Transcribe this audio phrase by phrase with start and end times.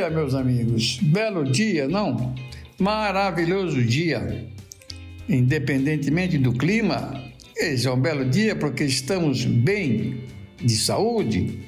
[0.00, 0.98] Dia, meus amigos.
[1.02, 2.34] Belo dia, não?
[2.78, 4.46] Maravilhoso dia.
[5.28, 7.22] Independentemente do clima,
[7.54, 10.24] esse é um belo dia porque estamos bem
[10.56, 11.60] de saúde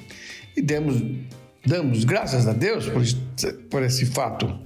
[0.57, 1.01] e demos,
[1.63, 3.03] damos graças a Deus por,
[3.69, 4.59] por esse fato.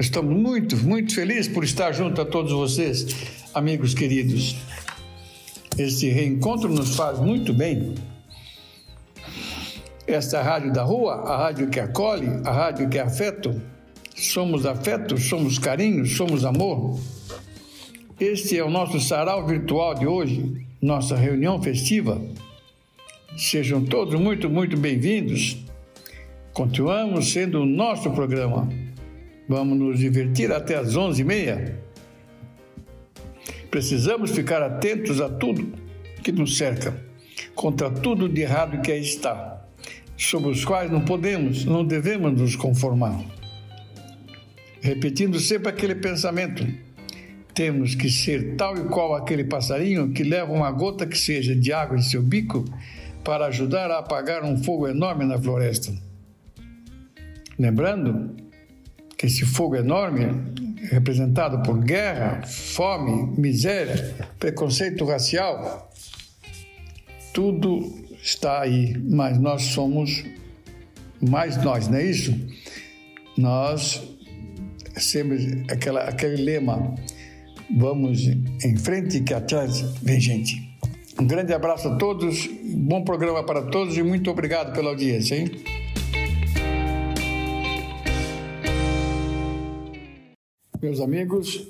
[0.00, 3.06] Estamos muito, muito felizes por estar junto a todos vocês,
[3.54, 4.56] amigos queridos.
[5.78, 7.94] Esse reencontro nos faz muito bem.
[10.08, 13.60] Esta rádio da rua, a rádio que acolhe, a rádio que é afeto,
[14.16, 16.98] somos afeto, somos carinho, somos amor.
[18.18, 22.18] Este é o nosso sarau virtual de hoje, nossa reunião festiva.
[23.36, 25.58] Sejam todos muito, muito bem-vindos.
[26.54, 28.66] Continuamos sendo o nosso programa.
[29.46, 31.74] Vamos nos divertir até às 11h30.
[33.70, 35.70] Precisamos ficar atentos a tudo
[36.24, 36.98] que nos cerca,
[37.54, 39.57] contra tudo de errado que aí está
[40.18, 43.24] sobre os quais não podemos, não devemos nos conformar.
[44.80, 46.66] Repetindo sempre aquele pensamento,
[47.54, 51.72] temos que ser tal e qual aquele passarinho que leva uma gota que seja de
[51.72, 52.64] água em seu bico
[53.24, 55.92] para ajudar a apagar um fogo enorme na floresta.
[57.58, 58.36] Lembrando
[59.16, 60.26] que esse fogo enorme
[60.90, 65.90] representado por guerra, fome, miséria, preconceito racial,
[67.34, 70.24] tudo está aí, mas nós somos
[71.20, 72.34] mais nós, não é isso?
[73.36, 74.02] Nós
[74.96, 76.94] sempre aquela, aquele lema,
[77.76, 80.68] vamos em frente que atrás vem gente.
[81.20, 85.50] Um grande abraço a todos, bom programa para todos e muito obrigado pela audiência, hein?
[90.80, 91.68] Meus amigos,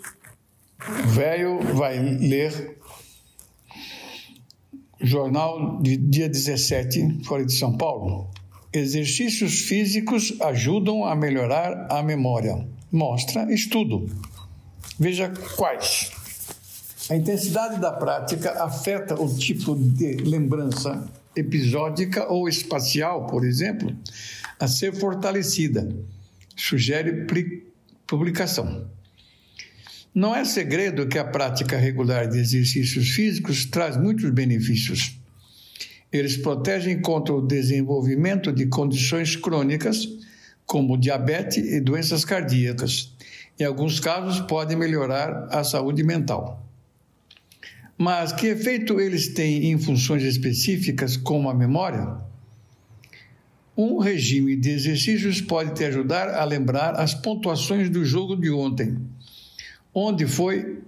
[1.14, 2.77] velho vai ler
[5.00, 8.28] Jornal de dia 17, Folha de São Paulo.
[8.72, 12.66] Exercícios físicos ajudam a melhorar a memória.
[12.90, 14.08] Mostra estudo.
[14.98, 16.10] Veja quais.
[17.08, 23.96] A intensidade da prática afeta o tipo de lembrança episódica ou espacial, por exemplo,
[24.58, 25.88] a ser fortalecida.
[26.56, 27.24] Sugere
[28.04, 28.90] publicação.
[30.14, 35.18] Não é segredo que a prática regular de exercícios físicos traz muitos benefícios.
[36.10, 40.08] Eles protegem contra o desenvolvimento de condições crônicas,
[40.64, 43.12] como diabetes e doenças cardíacas.
[43.60, 46.66] Em alguns casos, podem melhorar a saúde mental.
[47.96, 52.16] Mas que efeito eles têm em funções específicas, como a memória?
[53.76, 58.96] Um regime de exercícios pode te ajudar a lembrar as pontuações do jogo de ontem
[60.00, 60.78] Onde foi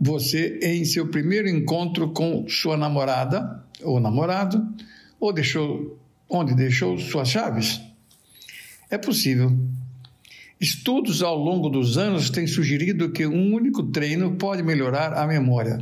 [0.00, 4.66] você em seu primeiro encontro com sua namorada ou namorado,
[5.20, 5.96] ou deixou
[6.28, 7.80] onde deixou suas chaves?
[8.90, 9.56] É possível.
[10.60, 15.78] Estudos ao longo dos anos têm sugerido que um único treino pode melhorar a memória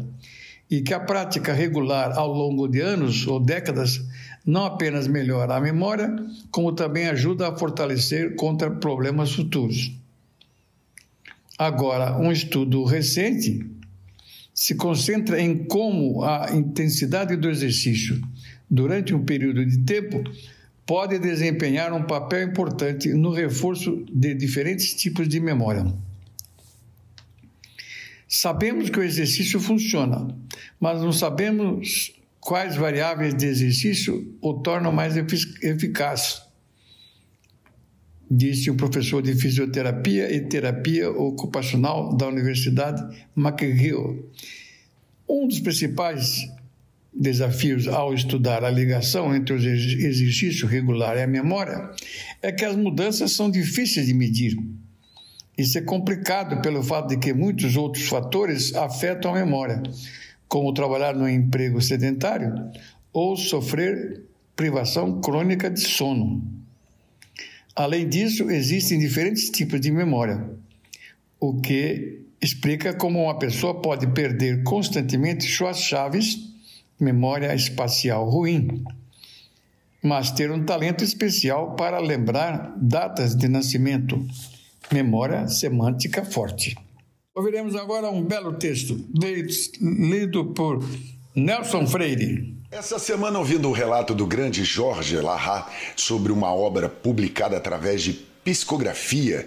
[0.70, 4.04] e que a prática regular ao longo de anos ou décadas
[4.44, 6.14] não apenas melhora a memória,
[6.50, 10.01] como também ajuda a fortalecer contra problemas futuros.
[11.62, 13.64] Agora, um estudo recente
[14.52, 18.20] se concentra em como a intensidade do exercício
[18.68, 20.24] durante um período de tempo
[20.84, 25.86] pode desempenhar um papel importante no reforço de diferentes tipos de memória.
[28.26, 30.36] Sabemos que o exercício funciona,
[30.80, 36.42] mas não sabemos quais variáveis de exercício o tornam mais eficaz
[38.34, 43.02] disse o professor de fisioterapia e terapia ocupacional da Universidade
[43.36, 44.30] McGill.
[45.28, 46.50] Um dos principais
[47.12, 51.90] desafios ao estudar a ligação entre o exercício regular e a memória
[52.40, 54.56] é que as mudanças são difíceis de medir.
[55.58, 59.82] Isso é complicado pelo fato de que muitos outros fatores afetam a memória,
[60.48, 62.54] como trabalhar no emprego sedentário
[63.12, 64.22] ou sofrer
[64.56, 66.61] privação crônica de sono.
[67.74, 70.50] Além disso, existem diferentes tipos de memória,
[71.40, 76.38] o que explica como uma pessoa pode perder constantemente suas chaves,
[77.00, 78.84] memória espacial ruim.
[80.02, 84.26] mas ter um talento especial para lembrar datas de nascimento.
[84.92, 86.74] Memória semântica forte.
[87.34, 88.98] Ouviremos agora um belo texto
[89.80, 90.84] lido por
[91.36, 92.61] Nelson Freire.
[92.72, 98.14] Essa semana, ouvindo o relato do grande Jorge Larrat sobre uma obra publicada através de
[98.42, 99.46] psicografia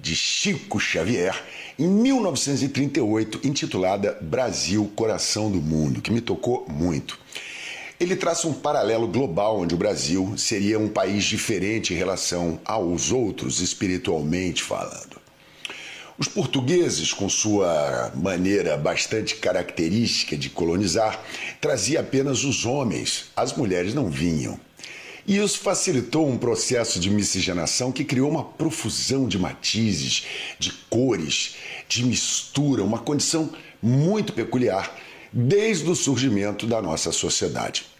[0.00, 1.38] de Chico Xavier,
[1.78, 7.18] em 1938, intitulada Brasil, Coração do Mundo, que me tocou muito.
[8.00, 13.12] Ele traça um paralelo global onde o Brasil seria um país diferente em relação aos
[13.12, 15.21] outros, espiritualmente falando.
[16.18, 21.22] Os portugueses, com sua maneira bastante característica de colonizar,
[21.60, 24.60] traziam apenas os homens, as mulheres não vinham.
[25.26, 30.24] E isso facilitou um processo de miscigenação que criou uma profusão de matizes,
[30.58, 31.54] de cores,
[31.88, 33.50] de mistura, uma condição
[33.80, 34.94] muito peculiar
[35.32, 37.91] desde o surgimento da nossa sociedade.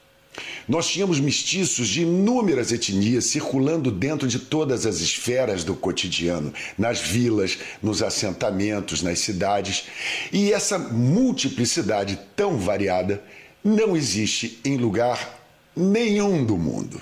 [0.67, 7.01] Nós tínhamos mestiços de inúmeras etnias circulando dentro de todas as esferas do cotidiano, nas
[7.01, 9.85] vilas, nos assentamentos, nas cidades,
[10.33, 13.23] e essa multiplicidade tão variada
[13.63, 15.41] não existe em lugar
[15.77, 17.01] nenhum do mundo.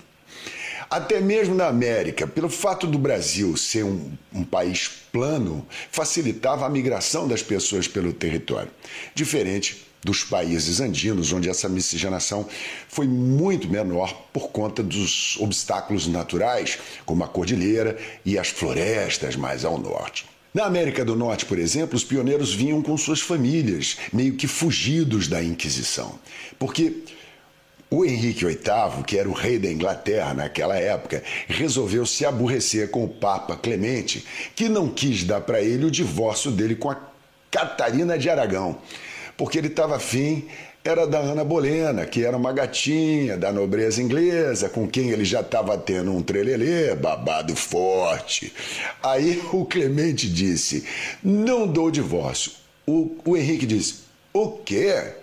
[0.89, 6.69] Até mesmo na América, pelo fato do Brasil ser um, um, país plano, facilitava a
[6.69, 8.71] migração das pessoas pelo território,
[9.15, 12.47] diferente dos países andinos, onde essa miscigenação
[12.89, 19.65] foi muito menor por conta dos obstáculos naturais, como a cordilheira e as florestas mais
[19.65, 20.27] ao norte.
[20.53, 25.29] Na América do Norte, por exemplo, os pioneiros vinham com suas famílias, meio que fugidos
[25.29, 26.19] da Inquisição,
[26.59, 27.05] porque
[27.89, 33.05] o Henrique VIII, que era o rei da Inglaterra naquela época, resolveu se aborrecer com
[33.05, 34.25] o Papa Clemente,
[34.57, 36.97] que não quis dar para ele o divórcio dele com a
[37.51, 38.79] Catarina de Aragão
[39.41, 40.47] porque ele estava afim
[40.85, 45.41] era da Ana Bolena, que era uma gatinha da nobreza inglesa, com quem ele já
[45.41, 48.53] estava tendo um trelelê, babado forte.
[49.03, 50.85] Aí o Clemente disse:
[51.25, 52.53] Não dou divórcio.
[52.87, 54.01] O, o Henrique disse:
[54.31, 55.15] O quê?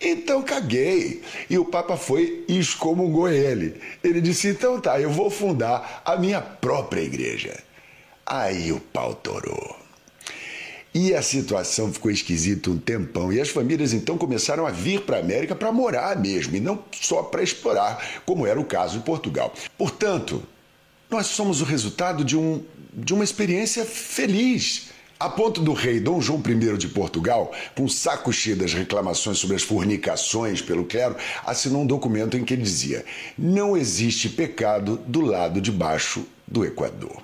[0.00, 1.22] Então caguei.
[1.48, 3.80] E o Papa foi e excomungou ele.
[4.02, 7.56] Ele disse: Então tá, eu vou fundar a minha própria igreja.
[8.26, 9.81] Aí o pau torou.
[10.94, 13.32] E a situação ficou esquisita um tempão.
[13.32, 16.82] E as famílias então começaram a vir para a América para morar mesmo, e não
[16.92, 19.54] só para explorar, como era o caso de Portugal.
[19.78, 20.42] Portanto,
[21.08, 22.62] nós somos o resultado de, um,
[22.92, 24.90] de uma experiência feliz.
[25.18, 29.54] A ponto do rei Dom João I de Portugal, com saco cheio das reclamações sobre
[29.54, 31.14] as fornicações pelo clero,
[31.46, 33.04] assinou um documento em que ele dizia:
[33.38, 37.22] Não existe pecado do lado de baixo do Equador.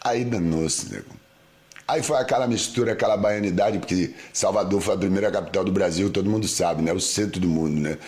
[0.00, 1.23] Aí danou-se, nego.
[1.86, 6.30] Aí foi aquela mistura, aquela baianidade, porque Salvador foi a primeira capital do Brasil, todo
[6.30, 6.92] mundo sabe, né?
[6.92, 7.98] O centro do mundo, né?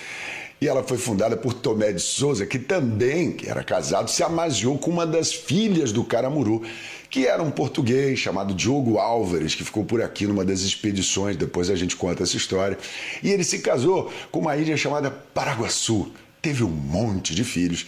[0.58, 4.78] E ela foi fundada por Tomé de Souza, que também, que era casado, se amaziou
[4.78, 6.62] com uma das filhas do Caramuru,
[7.10, 11.68] que era um português chamado Diogo Álvares, que ficou por aqui numa das expedições, depois
[11.68, 12.78] a gente conta essa história.
[13.22, 16.10] E ele se casou com uma ilha chamada Paraguaçu.
[16.40, 17.86] Teve um monte de filhos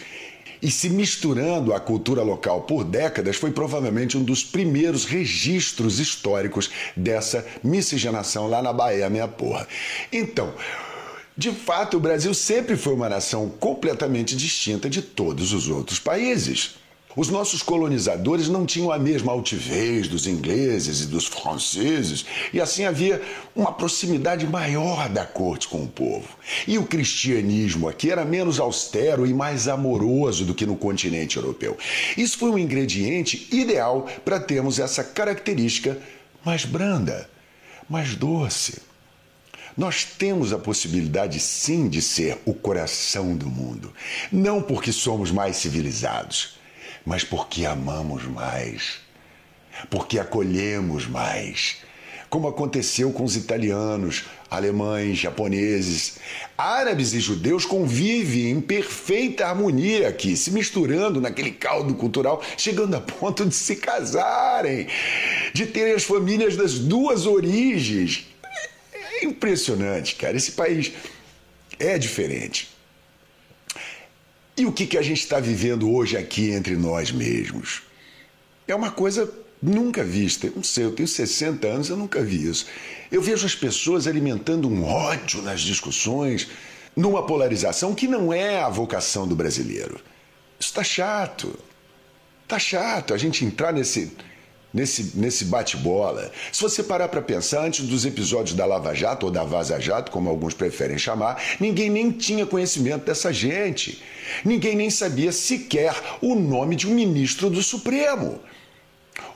[0.63, 6.71] e se misturando à cultura local por décadas, foi provavelmente um dos primeiros registros históricos
[6.97, 9.67] dessa miscigenação lá na Bahia, minha porra.
[10.13, 10.53] Então,
[11.37, 16.75] de fato, o Brasil sempre foi uma nação completamente distinta de todos os outros países.
[17.19, 22.85] Os nossos colonizadores não tinham a mesma altivez dos ingleses e dos franceses, e assim
[22.85, 23.21] havia
[23.57, 26.29] uma proximidade maior da corte com o povo.
[26.65, 31.77] E o cristianismo aqui era menos austero e mais amoroso do que no continente europeu.
[32.17, 35.99] Isso foi um ingrediente ideal para termos essa característica
[36.45, 37.29] mais branda,
[37.91, 38.81] mais doce.
[39.77, 43.93] Nós temos a possibilidade sim de ser o coração do mundo,
[44.31, 46.58] não porque somos mais civilizados
[47.05, 49.01] mas porque amamos mais,
[49.91, 51.77] porque acolhemos mais.
[52.31, 56.19] Como aconteceu com os italianos, alemães, japoneses.
[56.57, 63.01] Árabes e judeus convivem em perfeita harmonia aqui, se misturando naquele caldo cultural, chegando a
[63.01, 64.89] ponto de se casarem,
[65.55, 68.27] de terem as famílias das duas origens.
[68.93, 70.37] É impressionante, cara.
[70.37, 70.93] Esse país
[71.79, 72.69] é diferente.
[74.59, 77.83] E o que, que a gente está vivendo hoje aqui entre nós mesmos?
[78.67, 80.51] É uma coisa nunca vista.
[80.55, 82.67] Não sei, eu tenho 60 anos, eu nunca vi isso.
[83.09, 86.49] Eu vejo as pessoas alimentando um ódio nas discussões,
[86.97, 90.01] numa polarização que não é a vocação do brasileiro.
[90.59, 91.57] Isso está chato.
[92.43, 94.11] Está chato a gente entrar nesse,
[94.73, 96.31] nesse, nesse bate-bola.
[96.53, 100.11] Se você parar para pensar, antes dos episódios da Lava Jato ou da Vaza Jato,
[100.11, 104.03] como alguns preferem chamar, ninguém nem tinha conhecimento dessa gente.
[104.45, 108.41] Ninguém nem sabia sequer o nome de um ministro do Supremo.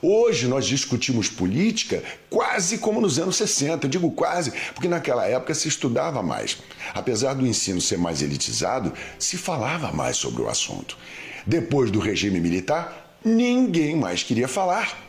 [0.01, 3.85] Hoje nós discutimos política quase como nos anos 60.
[3.85, 6.57] Eu digo quase, porque naquela época se estudava mais.
[6.93, 10.97] Apesar do ensino ser mais elitizado, se falava mais sobre o assunto.
[11.45, 15.02] Depois do regime militar, ninguém mais queria falar.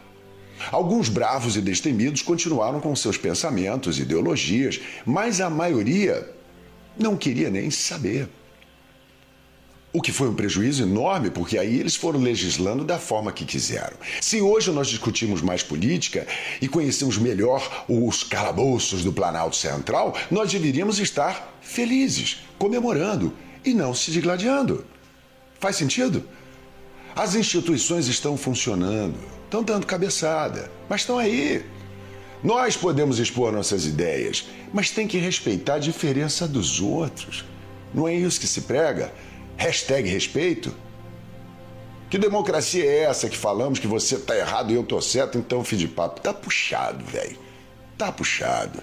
[0.71, 6.29] Alguns bravos e destemidos continuaram com seus pensamentos, ideologias, mas a maioria
[6.99, 8.29] não queria nem saber.
[9.93, 13.97] O que foi um prejuízo enorme, porque aí eles foram legislando da forma que quiseram.
[14.21, 16.27] Se hoje nós discutimos mais política
[16.61, 23.33] e conhecemos melhor os calabouços do Planalto Central, nós deveríamos estar felizes, comemorando
[23.65, 24.85] e não se digladiando.
[25.61, 26.29] Faz sentido?
[27.15, 29.17] As instituições estão funcionando,
[29.55, 31.65] estão dando cabeçada, mas estão aí.
[32.43, 37.45] Nós podemos expor nossas ideias, mas tem que respeitar a diferença dos outros.
[37.93, 39.13] Não é isso que se prega?
[39.57, 40.75] Hashtag respeito?
[42.11, 45.65] Que democracia é essa que falamos que você tá errado e eu tô certo, então,
[45.65, 46.21] filho de papo?
[46.21, 47.39] Tá puxado, velho.
[47.97, 48.83] Tá puxado.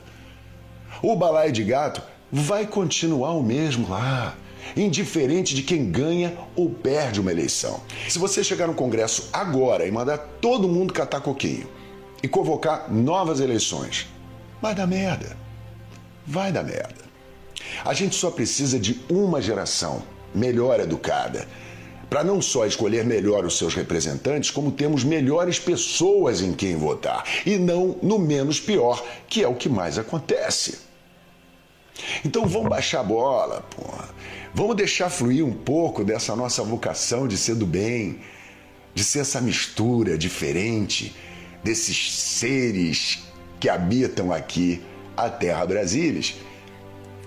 [1.04, 2.02] O balaio de gato
[2.32, 4.38] vai continuar o mesmo lá
[4.76, 7.82] indiferente de quem ganha ou perde uma eleição.
[8.08, 11.68] Se você chegar no Congresso agora e mandar todo mundo catar coquinho
[12.22, 14.08] e convocar novas eleições,
[14.62, 15.38] vai dar merda.
[16.26, 17.02] Vai dar merda.
[17.84, 21.48] A gente só precisa de uma geração melhor educada
[22.12, 27.24] para não só escolher melhor os seus representantes, como temos melhores pessoas em quem votar
[27.46, 30.91] e não no menos pior, que é o que mais acontece.
[32.24, 34.10] Então vamos baixar a bola, porra.
[34.54, 38.20] Vamos deixar fluir um pouco dessa nossa vocação de ser do bem,
[38.94, 41.16] de ser essa mistura diferente
[41.64, 43.20] desses seres
[43.60, 44.82] que habitam aqui
[45.16, 46.36] a Terra Brasilis.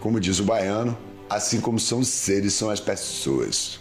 [0.01, 0.97] Como diz o baiano,
[1.31, 3.81] assim como são os seres, são as pessoas.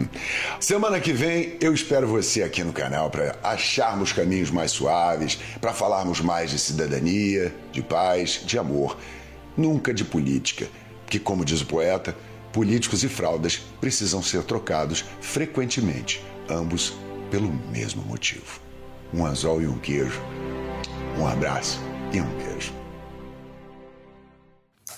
[0.60, 5.72] Semana que vem eu espero você aqui no canal para acharmos caminhos mais suaves, para
[5.72, 8.96] falarmos mais de cidadania, de paz, de amor,
[9.56, 10.68] nunca de política,
[11.06, 12.16] que como diz o poeta,
[12.52, 16.94] políticos e fraldas precisam ser trocados frequentemente, ambos
[17.30, 18.60] pelo mesmo motivo.
[19.12, 20.20] Um anzol e um queijo.
[21.18, 21.80] Um abraço
[22.12, 22.72] e um beijo.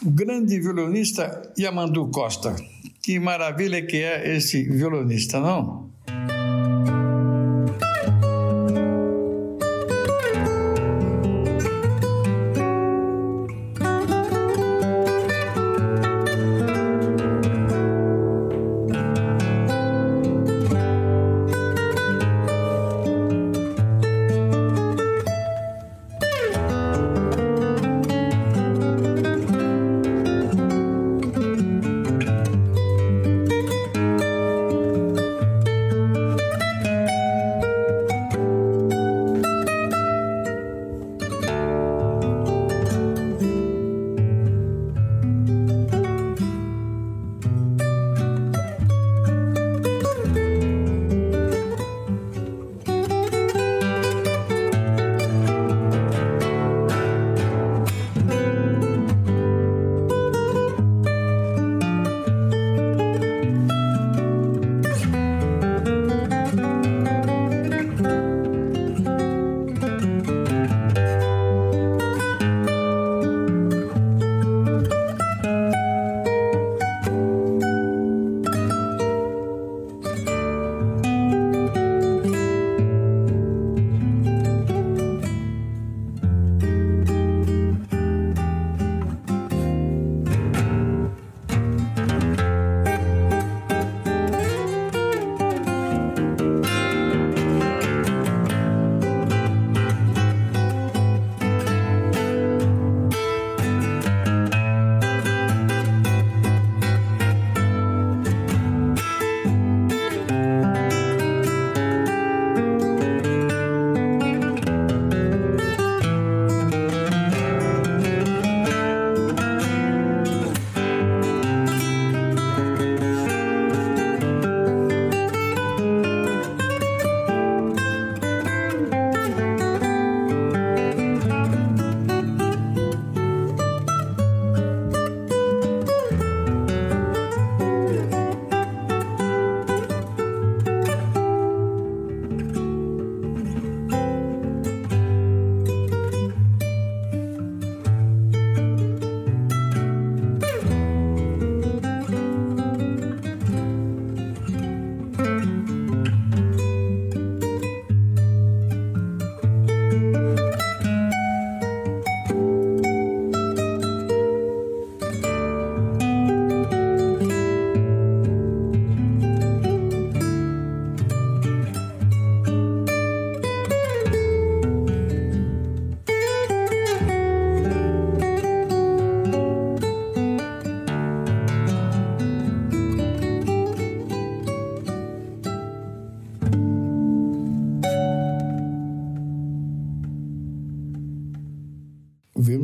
[0.05, 2.55] O grande violonista Yamandu Costa.
[3.03, 5.88] Que maravilha que é esse violonista, não?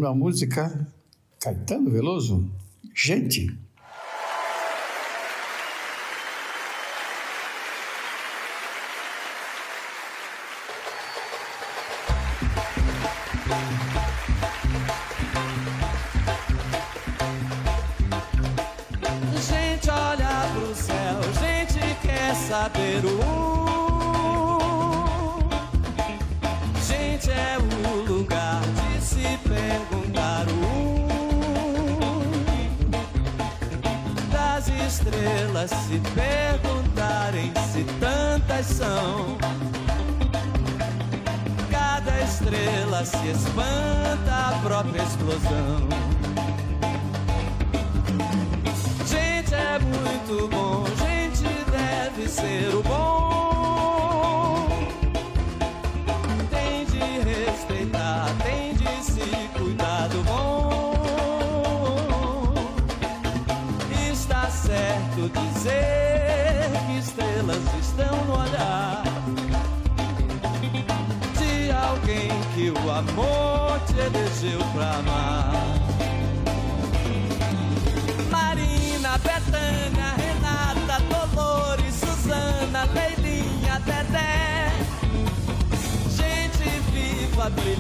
[0.05, 0.87] Mesma música,
[1.41, 2.51] Caetano Veloso.
[2.95, 3.59] Gente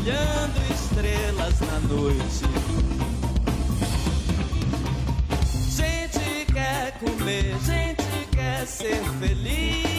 [0.04, 2.44] brilhando estrelas na noite.
[5.70, 9.93] Gente quer comer, gente quer ser feliz.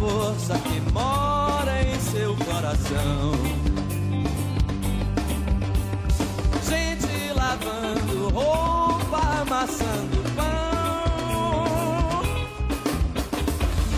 [0.00, 3.32] Força que mora em seu coração.
[6.66, 12.22] Gente lavando roupa, amassando pão.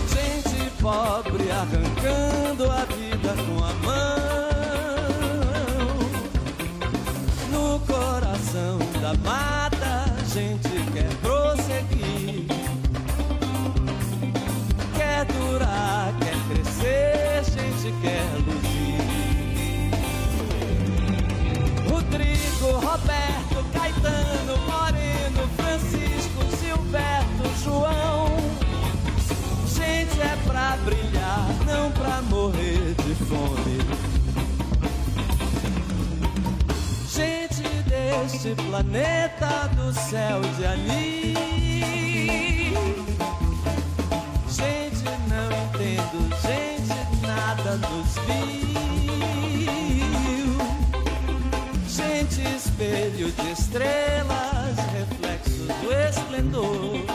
[0.09, 4.23] Gente pobre arrancando a vida com a mão
[7.49, 9.52] no coração da mata,
[22.63, 28.27] Rodrigo, Roberto, Caetano, Moreno, Francisco, Gilberto, João.
[29.67, 33.79] Gente é pra brilhar, não pra morrer de fome.
[37.09, 41.33] Gente deste planeta do céu de anil.
[44.47, 48.62] Gente não entendo, gente nada nos viu.
[52.83, 57.05] Espelho de estrelas, reflexos do esplendor.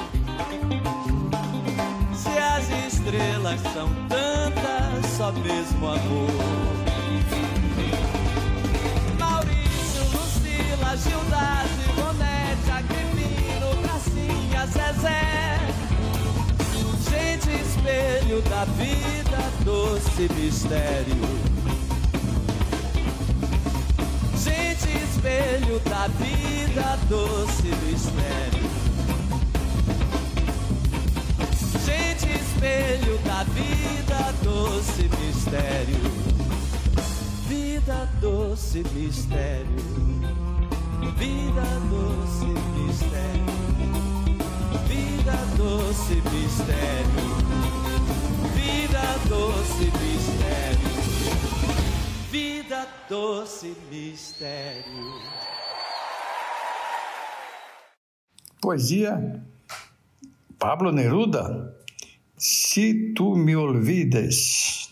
[2.15, 6.31] Se as estrelas são tantas, só mesmo amor.
[9.19, 15.59] Maurício, Lucila, Gildade, Bonete, Agripino, Pracinha, Zezé.
[17.11, 21.48] Gente, espelho da vida, doce mistério.
[25.19, 28.69] Espelho da vida, doce mistério.
[31.85, 36.01] Gente, espelho da vida, doce mistério.
[37.49, 39.77] Vida, doce mistério.
[41.17, 43.59] Vida, doce mistério.
[44.87, 47.27] Vida, doce mistério.
[48.55, 50.59] Vida, doce mistério.
[52.31, 52.68] Vida,
[53.09, 55.13] doce mistério.
[58.61, 59.43] Poesia
[60.59, 61.75] Pablo Neruda,
[62.37, 64.88] Se tu me olvides.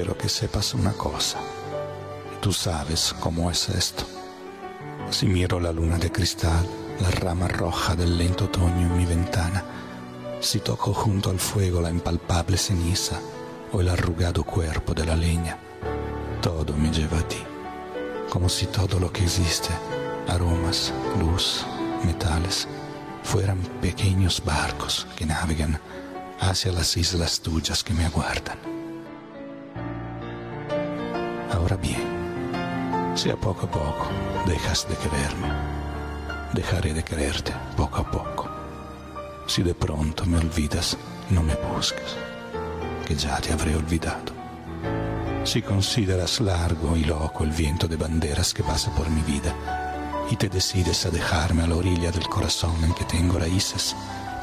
[0.00, 1.36] Quiero que sepas una cosa.
[2.40, 4.04] Tú sabes cómo es esto.
[5.10, 6.66] Si miro la luna de cristal,
[7.02, 9.62] la rama roja del lento otoño en mi ventana,
[10.40, 13.20] si toco junto al fuego la impalpable ceniza
[13.72, 15.58] o el arrugado cuerpo de la leña,
[16.40, 17.42] todo me lleva a ti,
[18.30, 19.68] como si todo lo que existe,
[20.28, 21.66] aromas, luz,
[22.06, 22.66] metales,
[23.22, 25.78] fueran pequeños barcos que navegan
[26.40, 28.69] hacia las islas tuyas que me aguardan.
[33.20, 34.06] Si a poco a poco
[34.46, 35.48] dejas de quererme,
[36.54, 38.48] dejaré de quererte poco a poco.
[39.46, 40.96] Si de pronto me olvidas,
[41.28, 42.16] no me busques,
[43.06, 44.32] que ya te habré olvidado.
[45.44, 50.36] Si consideras largo y loco el viento de banderas que pasa por mi vida y
[50.36, 53.94] te decides a dejarme a la orilla del corazón en que tengo raíces,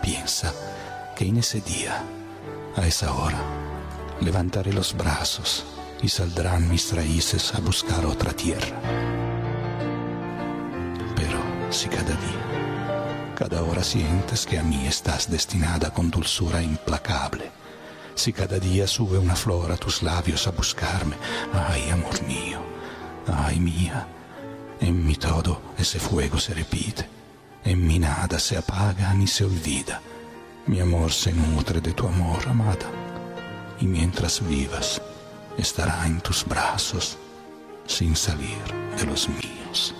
[0.03, 0.53] piensa
[1.15, 2.03] que en ese día,
[2.75, 3.39] a esa hora,
[4.21, 5.65] levantaré los brazos
[6.01, 8.79] y saldrán mis raíces a buscar otra tierra.
[11.15, 17.51] Pero si cada día, cada hora sientes que a mí estás destinada con dulzura implacable,
[18.15, 21.15] si cada día sube una flor a tus labios a buscarme,
[21.53, 22.59] ay amor mío,
[23.27, 24.07] ay mía,
[24.79, 27.07] en mi todo ese fuego se repite,
[27.63, 30.01] en mi nada se apaga ni se olvida
[30.67, 32.91] mi amor se nutre de tu amor, amada,
[33.79, 35.01] y mientras vivas,
[35.57, 37.17] estará en tus brazos
[37.85, 38.57] sin salir
[38.97, 39.95] de los míos.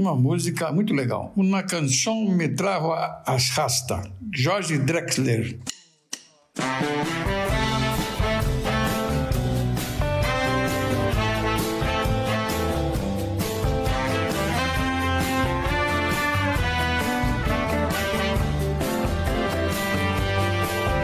[0.00, 1.30] Uma música muito legal.
[1.36, 4.02] Uma canção me trajo a rasta,
[4.34, 5.58] Jorge Drexler.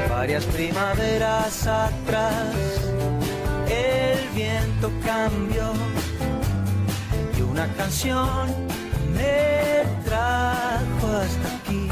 [0.08, 2.54] Varias primaveras atrás,
[3.68, 5.72] el viento cambió
[7.38, 8.75] y una canción
[9.16, 11.88] me trajo hasta aquí.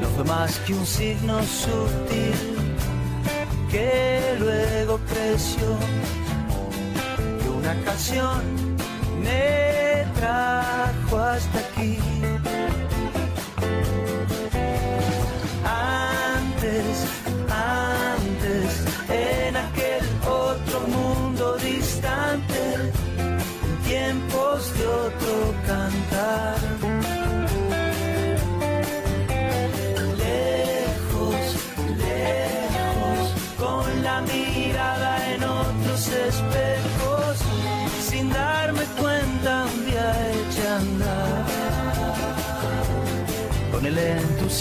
[0.00, 2.56] No fue más que un signo sutil
[3.70, 5.68] que luego creció
[7.44, 8.42] y una canción
[9.22, 12.13] me trajo hasta aquí.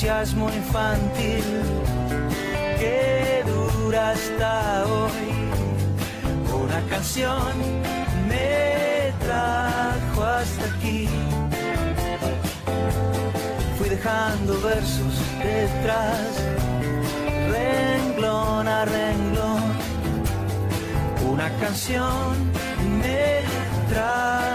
[0.04, 1.44] Entusiasmo infantil
[2.78, 5.32] que dura hasta hoy,
[6.62, 7.54] una canción
[8.28, 11.08] me trajo hasta aquí.
[13.78, 16.44] Fui dejando versos detrás,
[17.50, 19.64] renglón a renglón.
[21.32, 22.52] Una canción
[23.02, 23.42] me
[23.90, 24.53] trajo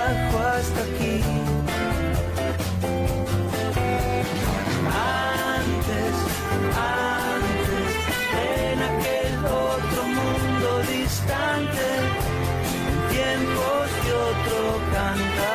[15.08, 15.47] canta.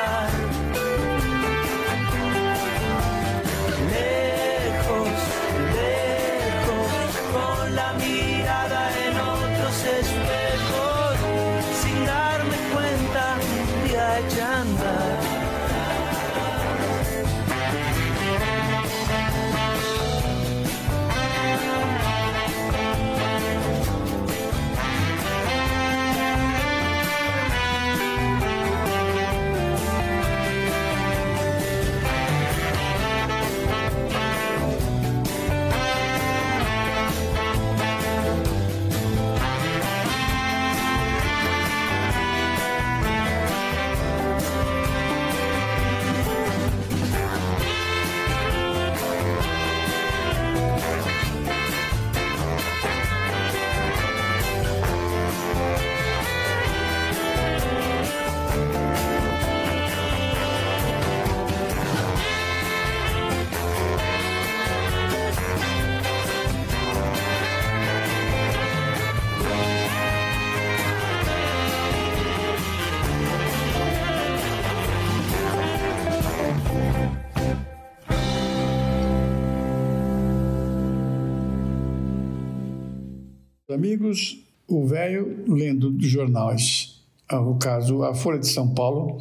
[83.73, 89.19] Amigos, o velho lendo jornais, ah, o caso a Folha de São Paulo,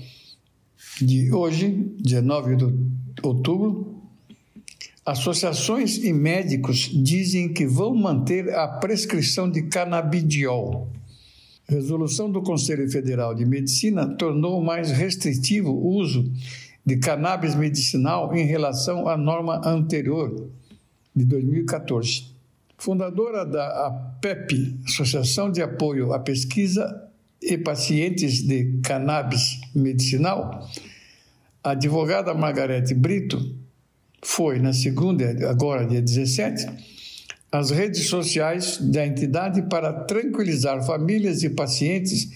[1.01, 2.67] de hoje, 19 de
[3.23, 4.03] outubro,
[5.07, 10.91] associações e médicos dizem que vão manter a prescrição de canabidiol.
[11.67, 16.31] resolução do Conselho Federal de Medicina tornou mais restritivo o uso
[16.85, 20.51] de cannabis medicinal em relação à norma anterior,
[21.17, 22.27] de 2014.
[22.77, 27.11] Fundadora da APEP, Associação de Apoio à Pesquisa
[27.43, 30.71] e Pacientes de Cannabis Medicinal,
[31.65, 33.57] a advogada Margarete Brito
[34.23, 36.67] foi, na segunda, agora dia 17,
[37.51, 42.31] às redes sociais da entidade para tranquilizar famílias e pacientes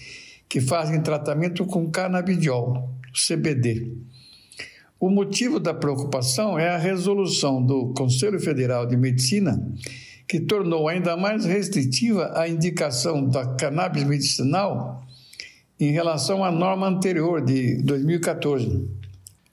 [0.49, 3.93] que fazem tratamento com canabidiol, CBD.
[4.99, 9.57] O motivo da preocupação é a resolução do Conselho Federal de Medicina,
[10.27, 15.07] que tornou ainda mais restritiva a indicação da cannabis medicinal
[15.79, 18.87] em relação à norma anterior de 2014.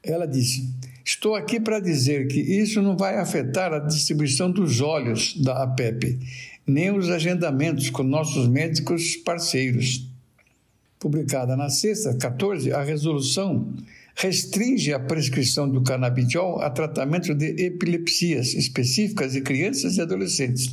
[0.02, 0.68] Ela disse:
[1.04, 6.18] Estou aqui para dizer que isso não vai afetar a distribuição dos óleos da APEP,
[6.66, 10.08] nem os agendamentos com nossos médicos parceiros.
[10.98, 13.68] Publicada na sexta, 14, a resolução
[14.14, 20.72] restringe a prescrição do canabidiol a tratamento de epilepsias específicas de crianças e adolescentes,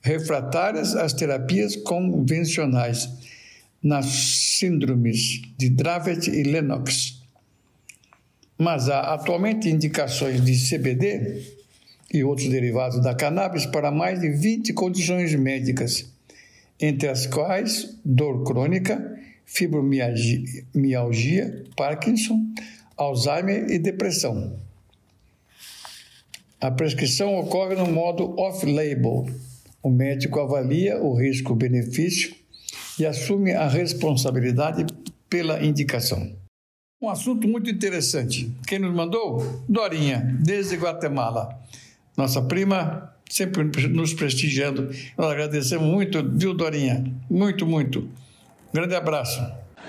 [0.00, 3.08] refratárias às terapias convencionais,
[3.82, 7.20] nas síndromes de Dravet e Lennox.
[8.58, 11.42] Mas há atualmente indicações de CBD
[12.12, 16.06] e outros derivados da cannabis para mais de 20 condições médicas,
[16.80, 19.15] entre as quais dor crônica,
[19.46, 22.52] fibromialgia, Parkinson,
[22.96, 24.58] Alzheimer e depressão.
[26.60, 29.26] A prescrição ocorre no modo off-label.
[29.82, 32.34] O médico avalia o risco-benefício
[32.98, 34.86] e assume a responsabilidade
[35.28, 36.34] pela indicação.
[37.00, 38.50] Um assunto muito interessante.
[38.66, 39.62] Quem nos mandou?
[39.68, 41.60] Dorinha, desde Guatemala.
[42.16, 44.90] Nossa prima, sempre nos prestigiando.
[45.16, 47.04] Nós agradecemos muito, viu, Dorinha?
[47.28, 48.08] Muito, muito.
[48.76, 49.40] Grande abraço.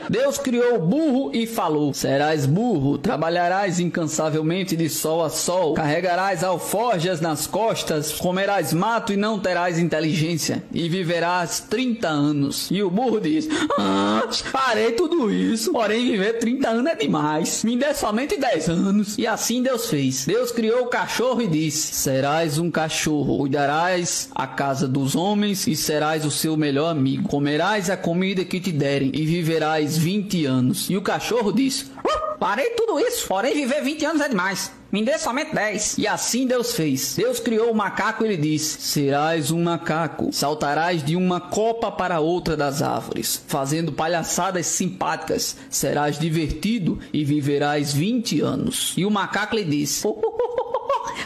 [0.09, 6.43] Deus criou o burro e falou: Serás burro, trabalharás incansavelmente de sol a sol, carregarás
[6.43, 12.69] alforjas nas costas, comerás mato e não terás inteligência, e viverás 30 anos.
[12.71, 17.63] E o burro diz: Ah, farei tudo isso, porém viver 30 anos é demais.
[17.63, 19.17] Me dê somente 10 anos.
[19.17, 20.25] E assim Deus fez.
[20.25, 25.75] Deus criou o cachorro e disse: Serás um cachorro, cuidarás a casa dos homens e
[25.75, 27.27] serás o seu melhor amigo.
[27.27, 30.89] Comerás a comida que te derem e viverás 20 anos.
[30.89, 34.71] E o cachorro disse: uh, Parei tudo isso, porém viver 20 anos é demais.
[34.97, 35.99] Me dê somente 10.
[35.99, 37.13] E assim Deus fez.
[37.15, 40.33] Deus criou o macaco e lhe disse: Serás um macaco.
[40.33, 45.55] Saltarás de uma copa para outra das árvores, fazendo palhaçadas simpáticas.
[45.69, 48.95] Serás divertido e viverás 20 anos.
[48.97, 50.57] E o macaco lhe disse: oh, oh, oh,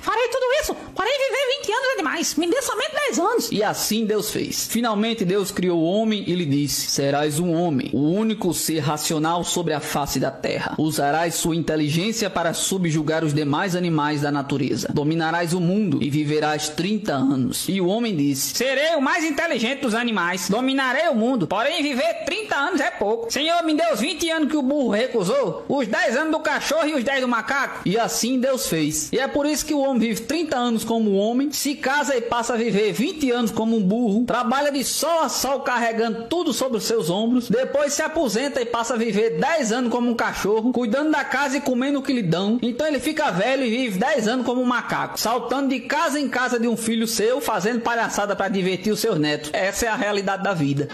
[0.02, 2.36] Farei tudo isso, porém viver 20 anos é demais.
[2.36, 3.52] Me dê somente 10 anos.
[3.52, 4.68] E assim Deus fez.
[4.68, 9.44] Finalmente Deus criou o homem e lhe disse: Serás um homem, o único ser racional
[9.44, 10.76] sobre a face da terra.
[10.78, 14.90] Usarás sua inteligência para subjugar os demais demais animais da natureza.
[14.92, 17.68] Dominarás o mundo e viverás 30 anos.
[17.70, 22.24] E o homem disse: Serei o mais inteligente dos animais, dominarei o mundo, porém viver
[22.26, 23.32] 30 anos é pouco.
[23.32, 26.88] Senhor, me deu os 20 anos que o burro recusou, os 10 anos do cachorro
[26.88, 27.82] e os 10 do macaco.
[27.86, 29.12] E assim Deus fez.
[29.12, 32.22] E é por isso que o homem vive 30 anos como homem, se casa e
[32.22, 36.54] passa a viver 20 anos como um burro, trabalha de sol a sol carregando tudo
[36.54, 40.16] sobre os seus ombros, depois se aposenta e passa a viver 10 anos como um
[40.16, 42.58] cachorro, cuidando da casa e comendo o que lhe dão.
[42.62, 46.30] Então ele fica velho e vive 10 anos como um macaco, saltando de casa em
[46.30, 49.50] casa de um filho seu, fazendo palhaçada para divertir os seus netos.
[49.52, 50.88] Essa é a realidade da vida.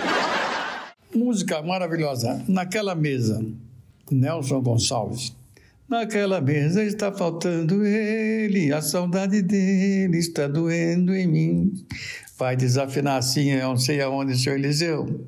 [1.13, 2.41] Música maravilhosa.
[2.47, 3.45] Naquela mesa,
[4.09, 5.35] Nelson Gonçalves.
[5.89, 11.85] Naquela mesa está faltando ele, a saudade dele está doendo em mim.
[12.37, 15.27] Vai desafinar assim, eu não sei aonde, seu Eliseu.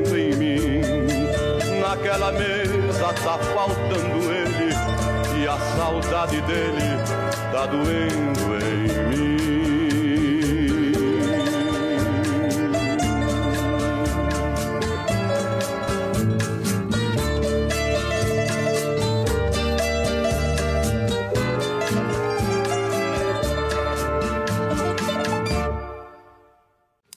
[0.41, 0.81] mim.
[1.79, 4.73] Naquela mesa tá faltando ele
[5.41, 6.97] e a saudade dele
[7.51, 9.31] tá doendo em mim.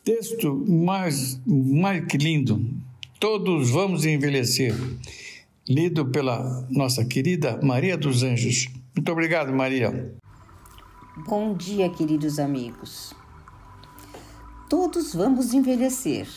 [0.04, 2.73] Texto mais, mais que lindo.
[3.24, 4.74] Todos vamos envelhecer.
[5.66, 8.68] Lido pela nossa querida Maria dos Anjos.
[8.94, 10.14] Muito obrigado, Maria.
[11.26, 13.14] Bom dia, queridos amigos.
[14.68, 16.28] Todos vamos envelhecer,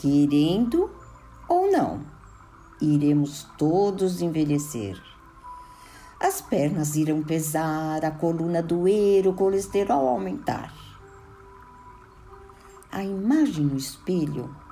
[0.00, 0.88] querendo
[1.48, 2.06] ou não,
[2.80, 4.96] iremos todos envelhecer.
[6.20, 10.72] As pernas irão pesar, a coluna doer, o colesterol aumentar.
[12.92, 14.62] A imagem no espelho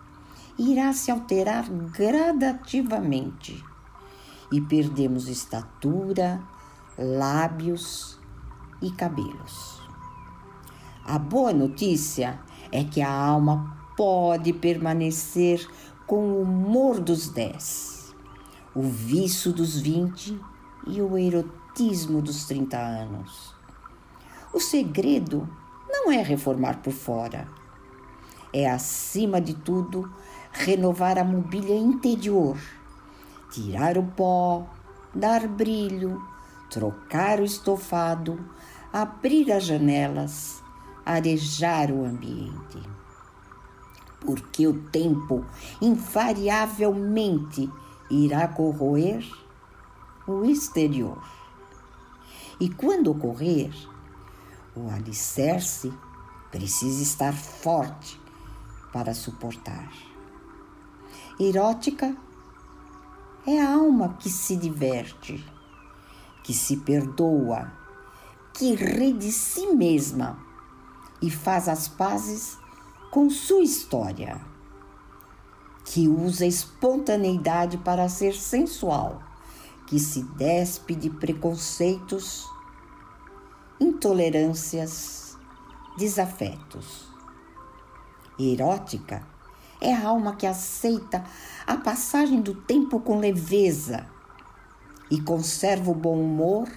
[0.59, 3.65] irá se alterar gradativamente
[4.51, 6.41] e perdemos estatura,
[6.99, 8.19] lábios
[8.81, 9.81] e cabelos.
[11.05, 12.39] A boa notícia
[12.71, 15.67] é que a alma pode permanecer
[16.07, 18.15] com o humor dos dez,
[18.75, 20.39] o vício dos vinte
[20.87, 23.55] e o erotismo dos trinta anos.
[24.53, 25.49] O segredo
[25.89, 27.49] não é reformar por fora,
[28.53, 30.13] é acima de tudo
[30.53, 32.57] renovar a mobília interior,
[33.51, 34.67] tirar o pó,
[35.15, 36.23] dar brilho,
[36.71, 38.39] trocar o estofado,
[38.93, 40.63] abrir as janelas,
[41.05, 42.83] arejar o ambiente.
[44.21, 45.45] Porque o tempo
[45.81, 47.69] invariavelmente
[48.11, 49.25] irá corroer
[50.27, 51.23] o exterior.
[52.61, 53.73] E quando ocorrer,
[54.77, 55.93] o alicerce
[56.51, 58.21] precisa estar forte
[58.93, 60.12] para suportar.
[61.45, 62.17] Erótica
[63.45, 65.45] é a alma que se diverte,
[66.45, 67.73] que se perdoa,
[68.55, 70.39] que ri de si mesma
[71.21, 72.57] e faz as pazes
[73.11, 74.41] com sua história,
[75.85, 79.21] que usa espontaneidade para ser sensual,
[79.89, 82.47] que se despe de preconceitos,
[83.81, 85.37] intolerâncias,
[85.99, 87.11] desafetos.
[88.39, 89.32] Erótica
[89.83, 91.25] é a alma que aceita
[91.67, 94.07] a passagem do tempo com leveza
[95.11, 96.69] e conserva o bom humor,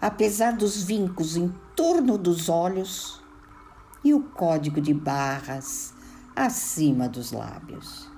[0.00, 3.22] apesar dos vincos em torno dos olhos
[4.04, 5.94] e o código de barras
[6.36, 8.10] acima dos lábios.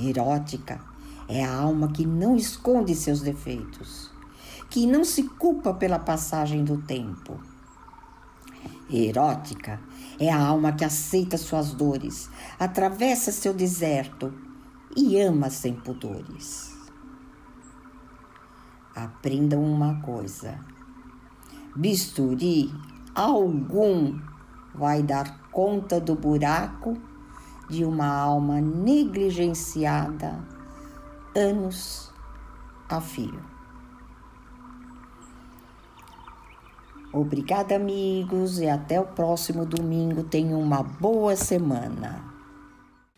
[0.00, 0.80] Erótica
[1.28, 4.10] é a alma que não esconde seus defeitos,
[4.70, 7.38] que não se culpa pela passagem do tempo.
[8.90, 9.78] Erótica
[10.18, 14.32] é a alma que aceita suas dores, atravessa seu deserto
[14.96, 16.76] e ama sem pudores.
[18.94, 20.58] Aprendam uma coisa:
[21.76, 22.72] bisturi
[23.14, 24.18] algum
[24.74, 26.96] vai dar conta do buraco
[27.68, 30.44] de uma alma negligenciada
[31.34, 32.12] anos
[32.88, 33.47] a fio.
[37.12, 40.24] Obrigada, amigos, e até o próximo domingo.
[40.24, 42.22] Tenham uma boa semana.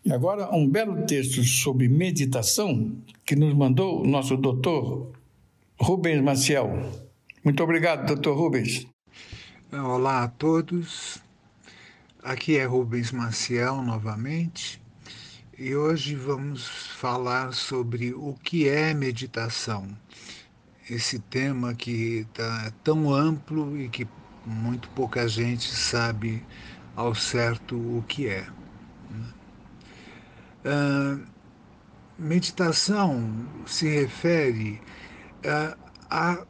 [0.05, 5.11] E agora, um belo texto sobre meditação que nos mandou o nosso doutor
[5.79, 6.71] Rubens Maciel.
[7.45, 8.87] Muito obrigado, doutor Rubens.
[9.73, 11.21] Olá a todos.
[12.23, 14.81] Aqui é Rubens Maciel novamente.
[15.59, 19.87] E hoje vamos falar sobre o que é meditação.
[20.91, 24.09] Esse tema que está tão amplo e que
[24.45, 26.45] muito pouca gente sabe
[26.97, 28.49] ao certo o que é.
[30.65, 31.25] Uh,
[32.19, 34.83] meditação se refere
[35.47, 35.77] a,
[36.11, 36.47] a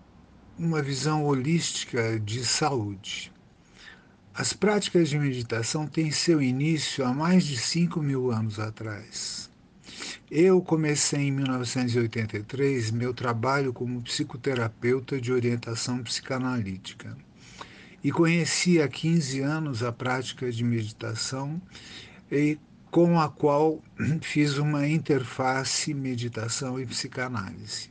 [0.58, 3.30] uma visão holística de saúde.
[4.32, 9.49] As práticas de meditação têm seu início há mais de 5 mil anos atrás.
[10.30, 17.16] Eu comecei em 1983 meu trabalho como psicoterapeuta de orientação psicanalítica
[18.04, 21.60] e conheci há 15 anos a prática de meditação
[22.30, 22.56] e
[22.92, 23.82] com a qual
[24.22, 27.90] fiz uma interface meditação e psicanálise.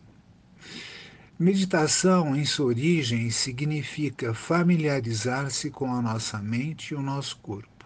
[1.38, 7.79] Meditação, em sua origem, significa familiarizar-se com a nossa mente e o nosso corpo,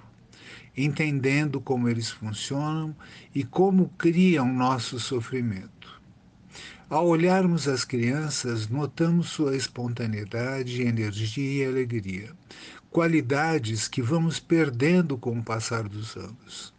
[0.76, 2.96] entendendo como eles funcionam
[3.34, 6.02] e como criam nosso sofrimento.
[6.90, 12.32] Ao olharmos as crianças, notamos sua espontaneidade, energia e alegria,
[12.92, 16.74] qualidades que vamos perdendo com o passar dos anos.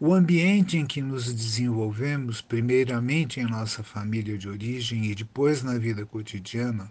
[0.00, 5.76] O ambiente em que nos desenvolvemos, primeiramente em nossa família de origem e depois na
[5.78, 6.90] vida cotidiana,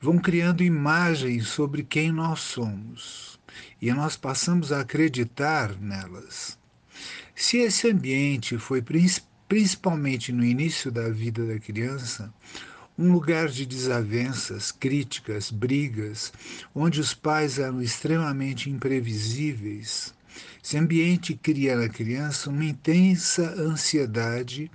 [0.00, 3.37] vão criando imagens sobre quem nós somos
[3.80, 6.58] e nós passamos a acreditar nelas.
[7.34, 8.82] Se esse ambiente foi
[9.46, 12.32] principalmente no início da vida da criança,
[12.98, 16.32] um lugar de desavenças, críticas, brigas,
[16.74, 20.12] onde os pais eram extremamente imprevisíveis,
[20.62, 24.70] esse ambiente cria na criança uma intensa ansiedade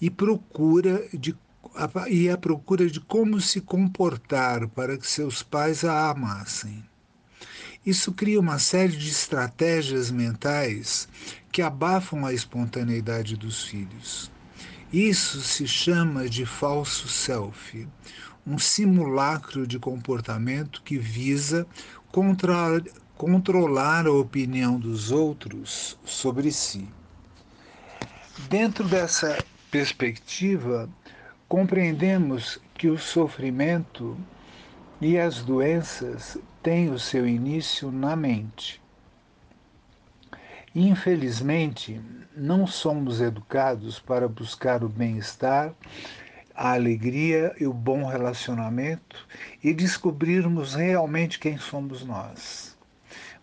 [0.00, 1.36] e procura de
[2.08, 6.84] e a procura de como se comportar para que seus pais a amassem.
[7.84, 11.06] Isso cria uma série de estratégias mentais
[11.52, 14.30] que abafam a espontaneidade dos filhos.
[14.90, 17.86] Isso se chama de falso self,
[18.46, 21.66] um simulacro de comportamento que visa
[22.10, 22.82] contra,
[23.16, 26.88] controlar a opinião dos outros sobre si.
[28.48, 30.88] Dentro dessa perspectiva,
[31.48, 34.16] compreendemos que o sofrimento
[35.00, 38.80] e as doenças têm o seu início na mente.
[40.74, 42.00] Infelizmente,
[42.34, 45.74] não somos educados para buscar o bem-estar,
[46.54, 49.28] a alegria e o bom relacionamento
[49.62, 52.74] e descobrirmos realmente quem somos nós.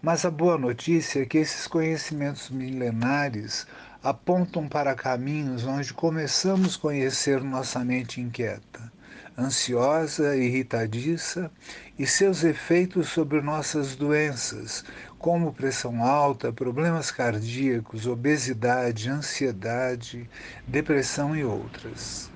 [0.01, 3.67] Mas a boa notícia é que esses conhecimentos milenares
[4.03, 8.91] apontam para caminhos onde começamos a conhecer nossa mente inquieta,
[9.37, 11.51] ansiosa, irritadiça
[11.97, 14.83] e seus efeitos sobre nossas doenças,
[15.17, 20.29] como pressão alta, problemas cardíacos, obesidade, ansiedade,
[20.67, 22.30] depressão e outras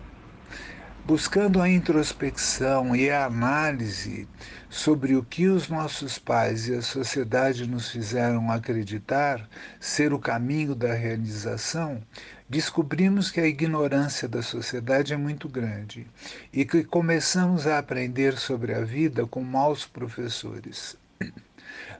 [1.05, 4.27] buscando a introspecção e a análise
[4.67, 9.47] sobre o que os nossos pais e a sociedade nos fizeram acreditar
[9.79, 12.01] ser o caminho da realização,
[12.49, 16.07] descobrimos que a ignorância da sociedade é muito grande
[16.51, 20.97] e que começamos a aprender sobre a vida com maus professores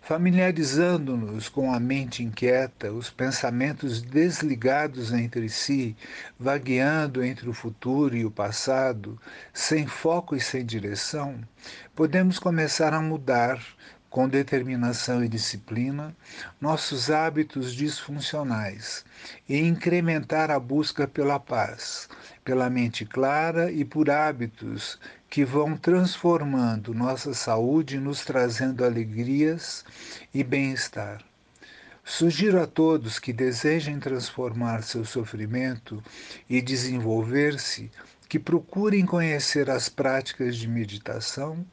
[0.06, 5.98] familiarizando-nos com a mente inquieta, os pensamentos desligados entre si,
[6.40, 9.20] vagueando entre o futuro e o passado,
[9.52, 11.42] sem foco e sem direção,
[11.96, 13.60] podemos começar a mudar,
[14.16, 16.16] com determinação e disciplina,
[16.62, 19.04] nossos hábitos disfuncionais
[19.50, 22.08] e incrementar a busca pela paz,
[22.42, 24.98] pela mente clara e por hábitos
[25.30, 29.84] que vão transformando nossa saúde, nos trazendo alegrias
[30.34, 31.22] e bem-estar.
[32.02, 36.02] Sugiro a todos que desejem transformar seu sofrimento
[36.50, 37.92] e desenvolver-se
[38.36, 41.66] que procurem conhecer as práticas de meditação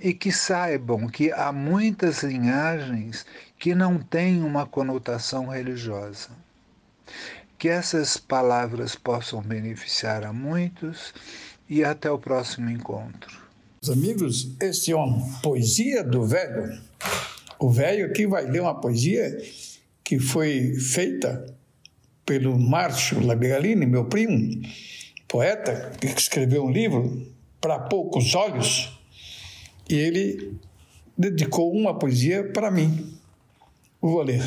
[0.00, 3.24] e que saibam que há muitas linhagens
[3.56, 6.30] que não têm uma conotação religiosa.
[7.56, 11.14] Que essas palavras possam beneficiar a muitos
[11.68, 13.40] e até o próximo encontro.
[13.88, 16.82] Amigos, este é uma poesia do velho.
[17.60, 19.40] O velho aqui vai ler uma poesia
[20.02, 21.46] que foi feita
[22.26, 24.62] pelo Márcio Labigalini, meu primo,
[25.32, 27.26] poeta, que escreveu um livro
[27.58, 29.00] para poucos olhos,
[29.88, 30.58] e ele
[31.16, 33.18] dedicou uma poesia para mim.
[33.98, 34.42] Vou ler.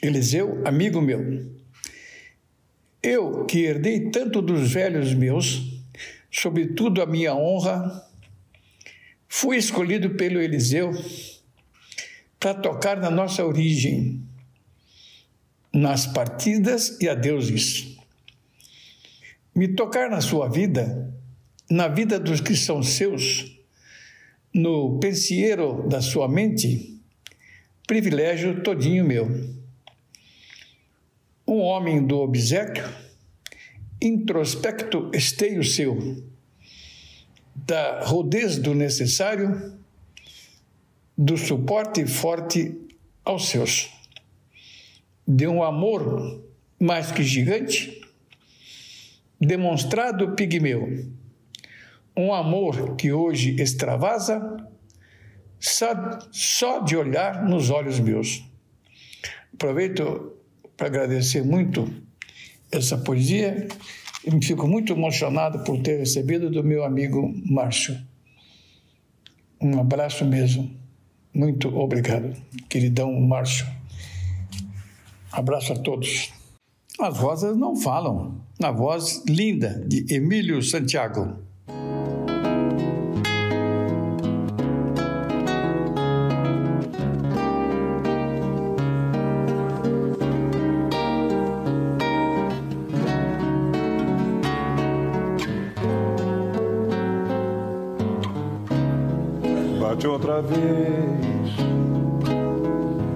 [0.00, 1.50] Eliseu, amigo meu,
[3.02, 5.82] eu que herdei tanto dos velhos meus,
[6.30, 8.08] sobretudo a minha honra,
[9.28, 10.92] fui escolhido pelo Eliseu
[12.38, 14.22] para tocar na nossa origem,
[15.72, 17.95] nas partidas e adeuses.
[19.56, 21.10] Me tocar na sua vida,
[21.70, 23.58] na vida dos que são seus,
[24.52, 27.00] no pensieiro da sua mente,
[27.86, 29.30] privilégio todinho meu.
[31.48, 32.84] Um homem do obsequio,
[33.98, 36.22] introspecto esteio seu,
[37.54, 39.74] da rodez do necessário,
[41.16, 42.78] do suporte forte
[43.24, 43.90] aos seus,
[45.26, 46.44] de um amor
[46.78, 48.05] mais que gigante,
[49.40, 51.06] demonstrado pigmeu,
[52.16, 54.56] um amor que hoje extravasa,
[55.58, 58.44] só, de olhar nos olhos meus.
[59.52, 60.32] Aproveito
[60.76, 61.90] para agradecer muito
[62.70, 63.68] essa poesia
[64.24, 67.96] e me fico muito emocionado por ter recebido do meu amigo Márcio.
[69.60, 70.70] Um abraço mesmo.
[71.32, 72.34] Muito obrigado,
[72.68, 73.66] queridão Márcio.
[75.32, 76.32] Abraço a todos.
[76.98, 78.40] As vozes não falam.
[78.58, 81.44] Na voz linda de Emílio Santiago.
[99.78, 100.56] Bate outra vez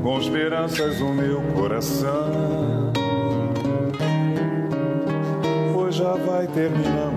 [0.02, 2.89] com esperanças o meu coração.
[6.72, 7.09] Vai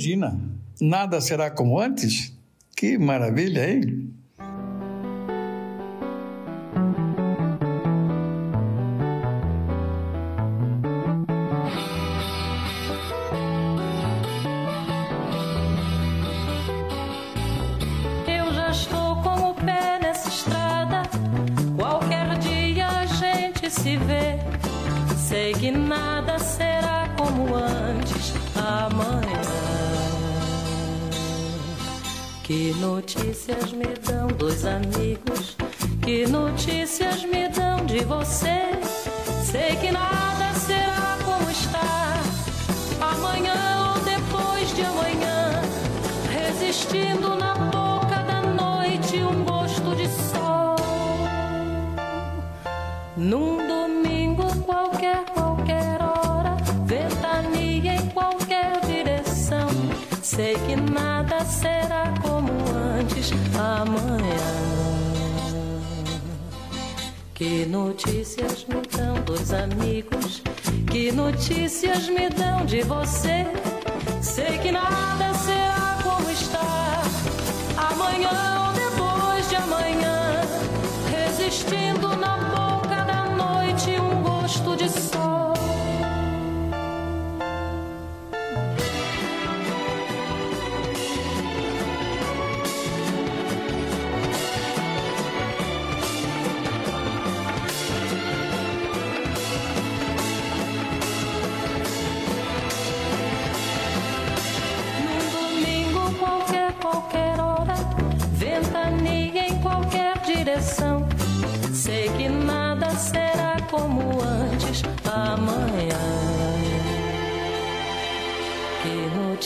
[0.00, 0.40] Regina.
[0.80, 2.32] Nada será como antes?
[2.74, 3.99] Que maravilha, hein?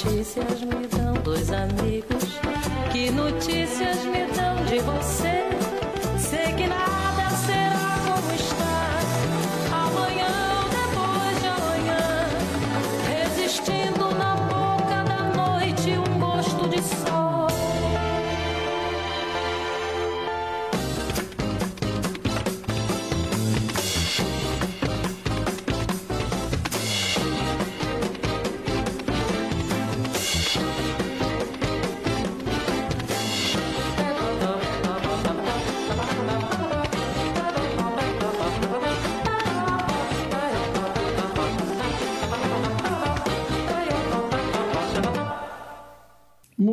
[0.04, 2.38] notícias me dão dois amigos?
[2.92, 5.73] Que notícias me dão de você?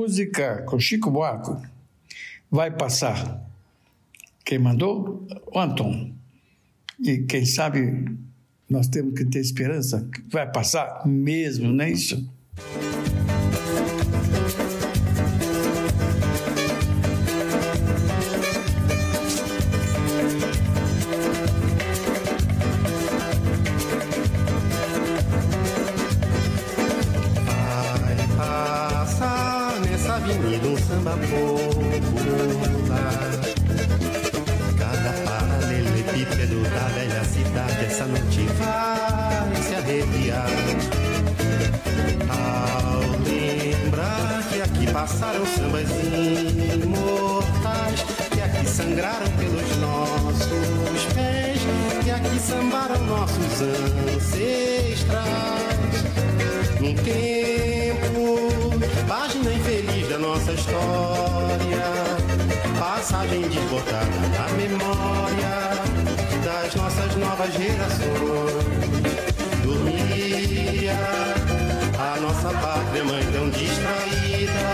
[0.01, 1.61] música com Chico Buarco
[2.49, 3.39] vai passar.
[4.43, 5.27] Quem mandou?
[5.53, 6.11] O Anton.
[6.99, 8.07] E quem sabe
[8.67, 12.27] nós temos que ter esperança que vai passar mesmo, não é isso?
[63.71, 64.05] botada
[64.37, 65.55] na memória
[66.43, 68.65] das nossas novas gerações.
[69.63, 70.93] Dormia
[71.97, 74.73] a nossa pátria mãe tão distraída,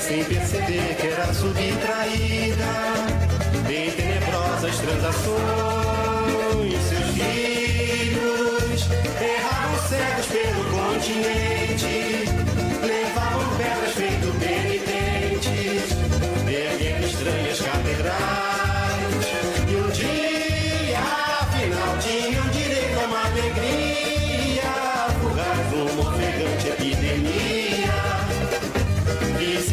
[0.00, 2.64] sem perceber que era subtraída
[3.68, 5.97] em tenebrosas transações.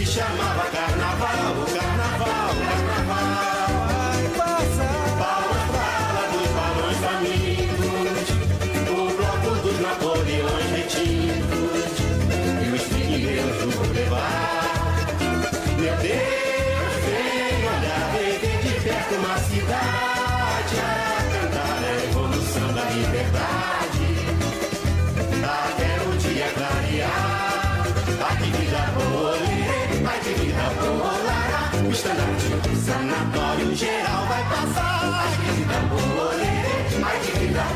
[0.06, 1.25] chamava carnaval.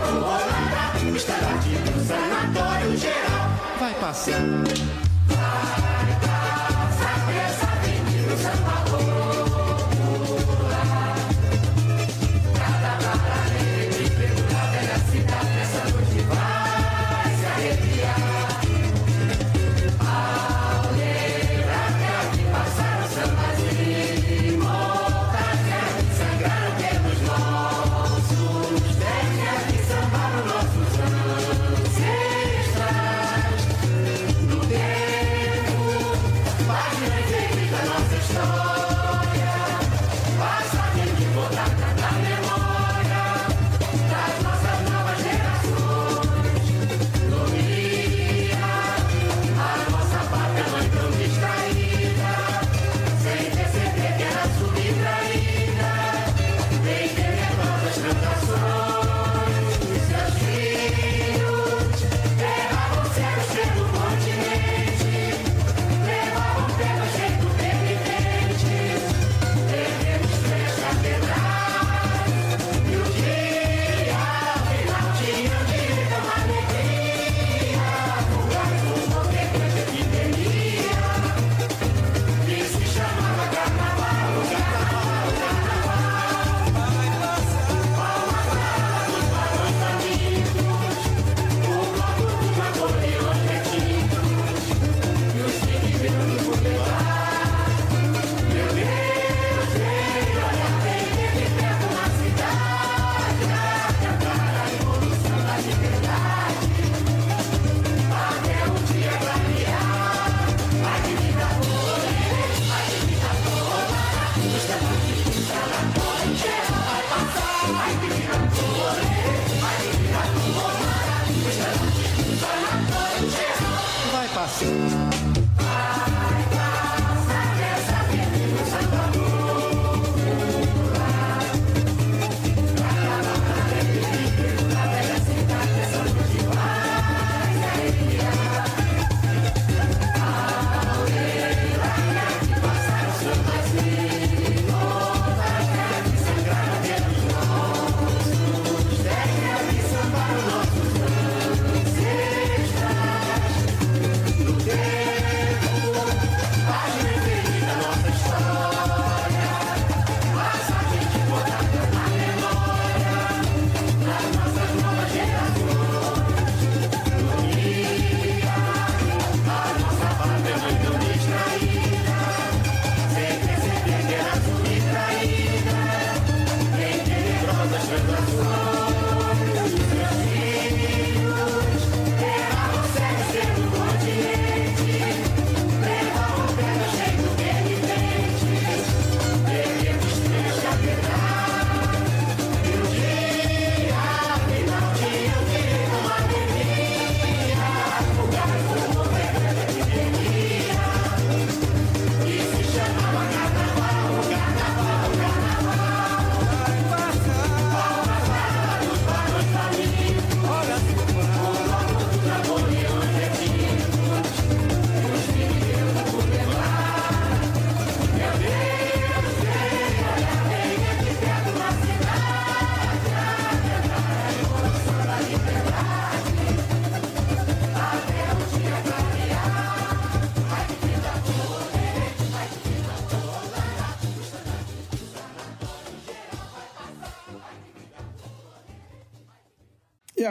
[0.10, 3.50] Alvorada, estará de sanatório geral.
[3.80, 5.89] Vai passar.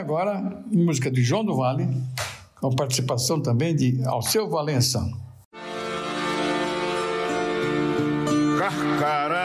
[0.09, 1.87] agora música de João do Vale,
[2.59, 5.07] com participação também de Alceu Valença.
[8.57, 9.35] Carcará,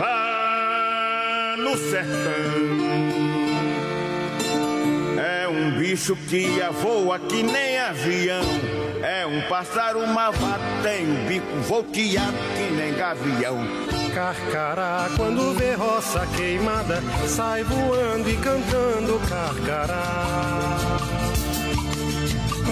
[0.00, 2.32] lá no sertão,
[5.24, 6.48] é um bicho que
[6.82, 8.42] voa que nem avião.
[9.00, 13.81] É um pássaro malvado, tem o um bico volteado que nem gavião
[14.14, 15.08] carcará.
[15.16, 20.98] Quando vê roça queimada, sai voando e cantando carcará.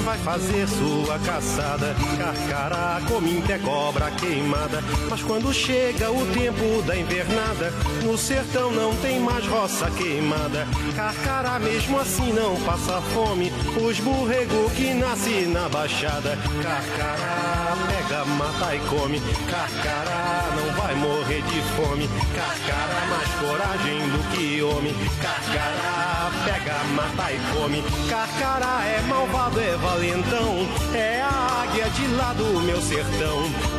[0.05, 4.82] Vai fazer sua caçada, carcará, cominte é cobra queimada.
[5.09, 7.72] Mas quando chega o tempo da invernada,
[8.03, 10.66] no sertão não tem mais roça queimada.
[10.97, 16.36] Carcará mesmo assim não passa fome, os burrego que nasce na baixada.
[16.62, 20.30] Carcará, pega, mata e come, carcará
[20.81, 22.09] vai morrer de fome.
[22.35, 24.95] Carcará, mais coragem do que homem.
[25.20, 27.83] Carcará, pega, mata e come.
[28.09, 30.68] Carcará é malvado, é valentão.
[30.95, 33.39] É a águia de lá do meu sertão.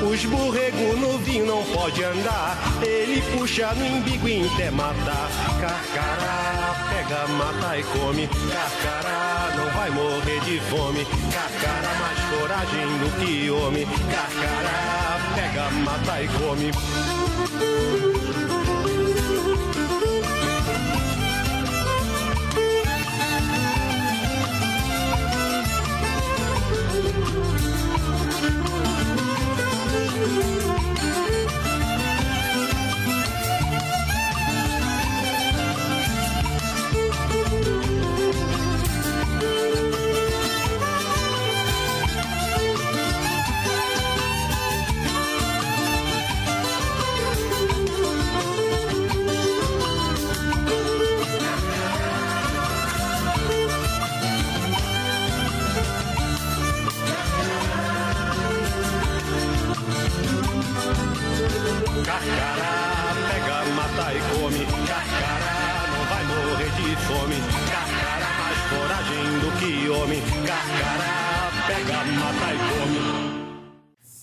[0.09, 2.57] Os borrego no vinho não pode andar.
[2.81, 5.29] Ele puxa no embigo e até matar.
[5.59, 8.27] Carcará, pega, mata e come.
[8.27, 11.05] Carcará, não vai morrer de fome.
[11.33, 13.85] Carcará, mais coragem do que homem.
[13.85, 15.00] Carcará,
[15.33, 16.71] pega, mata e come.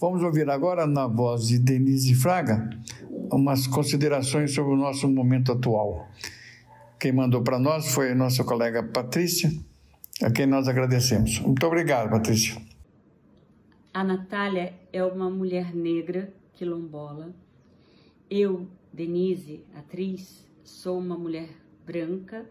[0.00, 2.70] Vamos ouvir agora, na voz de Denise Fraga,
[3.32, 6.08] umas considerações sobre o nosso momento atual.
[7.00, 9.50] Quem mandou para nós foi a nossa colega Patrícia,
[10.22, 11.40] a quem nós agradecemos.
[11.40, 12.62] Muito obrigado, Patrícia.
[13.92, 17.34] A Natália é uma mulher negra quilombola.
[18.30, 21.48] Eu, Denise, atriz, sou uma mulher
[21.84, 22.46] branca,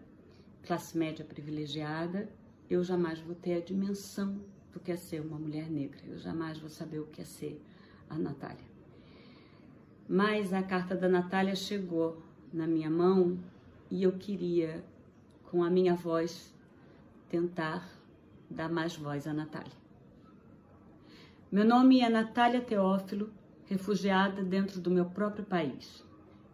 [0.66, 2.28] classe média privilegiada.
[2.68, 4.38] Eu jamais vou ter a dimensão
[4.72, 6.00] do que é ser uma mulher negra.
[6.06, 7.60] Eu jamais vou saber o que é ser
[8.08, 8.66] a Natália.
[10.08, 13.38] Mas a carta da Natália chegou na minha mão
[13.90, 14.84] e eu queria,
[15.50, 16.54] com a minha voz,
[17.28, 17.88] tentar
[18.48, 19.76] dar mais voz à Natália.
[21.50, 23.30] Meu nome é Natália Teófilo,
[23.66, 26.04] refugiada dentro do meu próprio país.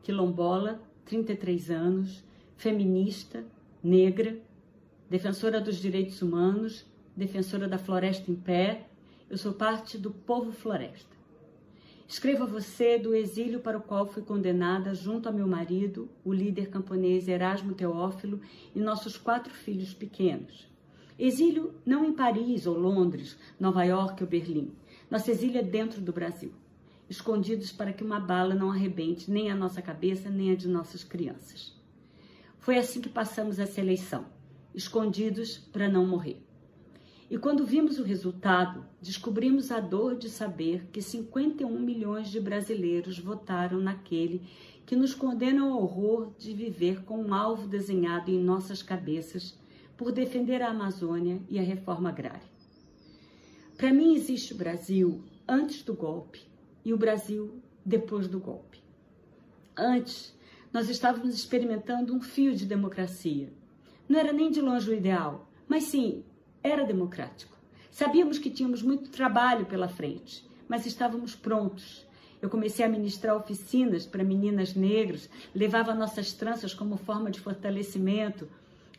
[0.02, 2.24] Quilombola, 33 anos,
[2.56, 3.44] feminista,
[3.82, 4.38] negra,
[5.08, 6.86] defensora dos direitos humanos,
[7.16, 8.86] defensora da floresta em pé.
[9.28, 11.14] Eu sou parte do povo floresta.
[12.06, 16.32] Escrevo a você do exílio para o qual fui condenada junto a meu marido, o
[16.32, 18.40] líder camponês Erasmo Teófilo,
[18.74, 20.68] e nossos quatro filhos pequenos.
[21.18, 24.72] Exílio não em Paris ou Londres, Nova York ou Berlim.
[25.10, 26.52] Nosso exílio é dentro do Brasil,
[27.08, 31.02] escondidos para que uma bala não arrebente nem a nossa cabeça nem a de nossas
[31.02, 31.72] crianças.
[32.58, 34.26] Foi assim que passamos essa eleição,
[34.74, 36.43] escondidos para não morrer.
[37.30, 43.18] E quando vimos o resultado, descobrimos a dor de saber que 51 milhões de brasileiros
[43.18, 44.42] votaram naquele
[44.84, 49.58] que nos condena ao horror de viver com um alvo desenhado em nossas cabeças
[49.96, 52.52] por defender a Amazônia e a reforma agrária.
[53.76, 56.42] Para mim existe o Brasil antes do golpe
[56.84, 58.82] e o Brasil depois do golpe.
[59.76, 60.34] Antes,
[60.72, 63.52] nós estávamos experimentando um fio de democracia.
[64.08, 66.22] Não era nem de longe o ideal, mas sim,
[66.64, 67.54] era democrático.
[67.90, 72.06] Sabíamos que tínhamos muito trabalho pela frente, mas estávamos prontos.
[72.40, 78.48] Eu comecei a ministrar oficinas para meninas negras, levava nossas tranças como forma de fortalecimento,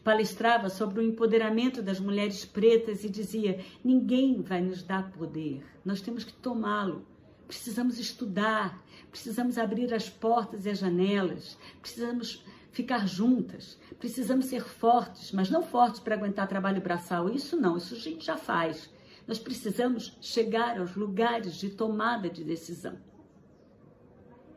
[0.03, 6.01] palestrava sobre o empoderamento das mulheres pretas e dizia: ninguém vai nos dar poder, nós
[6.01, 7.03] temos que tomá-lo.
[7.47, 12.43] Precisamos estudar, precisamos abrir as portas e as janelas, precisamos
[12.76, 17.30] ficar juntas, precisamos ser fortes, mas não fortes para aguentar trabalho braçal.
[17.30, 18.93] Isso não, isso a gente já faz.
[19.26, 22.97] Nós precisamos chegar aos lugares de tomada de decisão.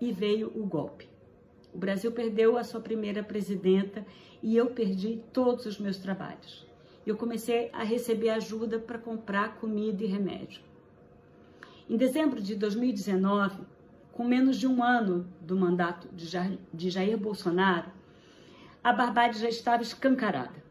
[0.01, 1.09] E veio o golpe.
[1.73, 4.05] O Brasil perdeu a sua primeira presidenta
[4.43, 6.67] e eu perdi todos os meus trabalhos.
[7.07, 10.61] Eu comecei a receber ajuda para comprar comida e remédio.
[11.89, 13.63] Em dezembro de 2019,
[14.11, 17.98] com menos de um ano do mandato de Jair, Bolsonaro,
[18.83, 20.63] a barbárie já estava escancarada.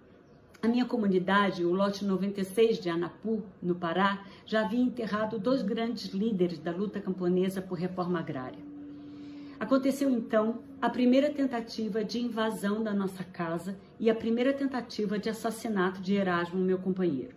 [0.62, 6.12] A minha comunidade, o lote 96 de Anapu, no Pará, já havia enterrado dois grandes
[6.14, 8.60] líderes da luta camponesa por reforma agrária.
[9.60, 15.30] Aconteceu então a primeira tentativa de invasão da nossa casa e a primeira tentativa de
[15.30, 17.36] assassinato de Erasmo, meu companheiro.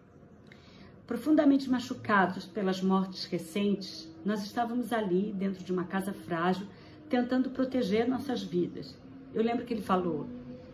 [1.07, 6.66] Profundamente machucados pelas mortes recentes, nós estávamos ali, dentro de uma casa frágil,
[7.09, 8.97] tentando proteger nossas vidas.
[9.35, 10.27] Eu lembro que ele falou: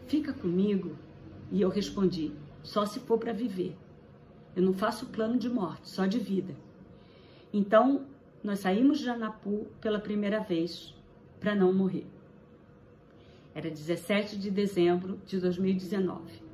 [0.07, 0.97] Fica comigo.
[1.51, 2.33] E eu respondi:
[2.63, 3.77] Só se for para viver.
[4.55, 6.55] Eu não faço plano de morte, só de vida.
[7.53, 8.07] Então,
[8.43, 10.95] nós saímos de Anapu pela primeira vez
[11.41, 12.07] para não morrer.
[13.55, 16.47] Era 17 de dezembro de 2019.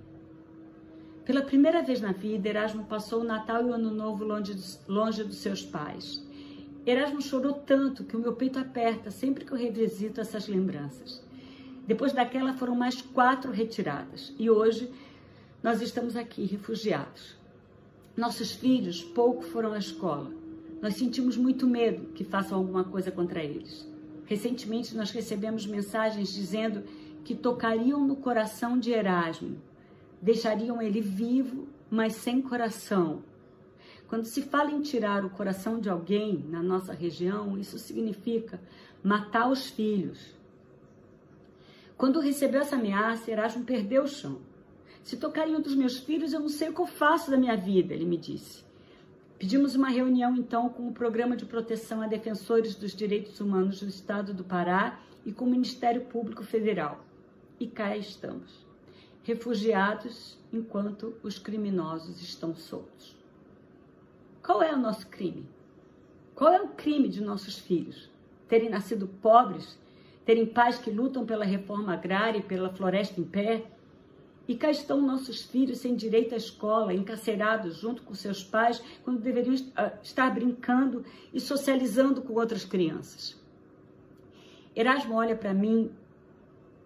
[1.24, 4.54] Pela primeira vez na vida, Erasmo passou o Natal e o Ano Novo longe,
[4.88, 6.26] longe dos seus pais.
[6.84, 11.22] Erasmo chorou tanto que o meu peito aperta sempre que eu revisito essas lembranças.
[11.86, 14.90] Depois daquela foram mais quatro retiradas e hoje
[15.62, 17.36] nós estamos aqui refugiados.
[18.16, 20.30] Nossos filhos pouco foram à escola.
[20.80, 23.88] Nós sentimos muito medo que façam alguma coisa contra eles.
[24.26, 26.82] Recentemente nós recebemos mensagens dizendo
[27.24, 29.58] que tocariam no coração de Erasmo
[30.22, 33.24] deixariam ele vivo, mas sem coração.
[34.06, 38.60] Quando se fala em tirar o coração de alguém na nossa região, isso significa
[39.02, 40.36] matar os filhos.
[41.96, 44.40] Quando recebeu essa ameaça, Erasmo perdeu o chão.
[45.02, 47.56] Se tocarem um dos meus filhos, eu não sei o que eu faço da minha
[47.56, 48.64] vida, ele me disse.
[49.38, 53.88] Pedimos uma reunião então com o Programa de Proteção a Defensores dos Direitos Humanos do
[53.88, 57.04] Estado do Pará e com o Ministério Público Federal.
[57.58, 58.64] E cá estamos
[59.24, 63.16] refugiados enquanto os criminosos estão soltos.
[64.42, 65.46] Qual é o nosso crime?
[66.34, 68.10] Qual é o crime de nossos filhos?
[68.48, 69.78] Terem nascido pobres?
[70.24, 73.64] Terem pais que lutam pela reforma agrária e pela floresta em pé?
[74.46, 79.20] E cá estão nossos filhos sem direito à escola, encarcerados junto com seus pais, quando
[79.20, 83.40] deveriam ah, estar brincando e socializando com outras crianças.
[84.74, 85.90] Erasmo olha para mim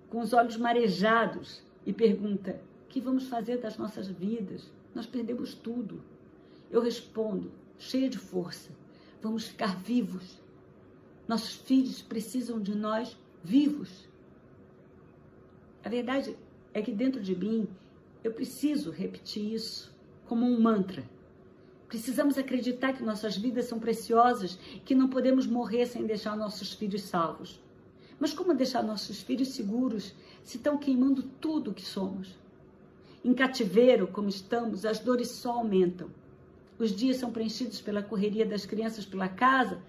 [0.09, 4.71] com os olhos marejados e pergunta: o que vamos fazer das nossas vidas?
[4.95, 6.03] Nós perdemos tudo.
[6.71, 8.71] Eu respondo, cheia de força:
[9.23, 10.41] vamos ficar vivos.
[11.29, 14.09] Nossos filhos precisam de nós vivos.
[15.85, 16.37] A verdade
[16.75, 17.69] é que dentro de mim
[18.23, 19.95] eu preciso repetir isso
[20.27, 21.05] como um mantra.
[21.89, 27.03] Precisamos acreditar que nossas vidas são preciosas, que não podemos morrer sem deixar nossos filhos
[27.03, 27.61] salvos.
[28.19, 32.35] Mas como deixar nossos filhos seguros se estão queimando tudo que somos?
[33.25, 36.11] Em cativeiro, como estamos, as dores só aumentam.
[36.79, 39.81] Os dias são preenchidos pela correria das crianças pela casa.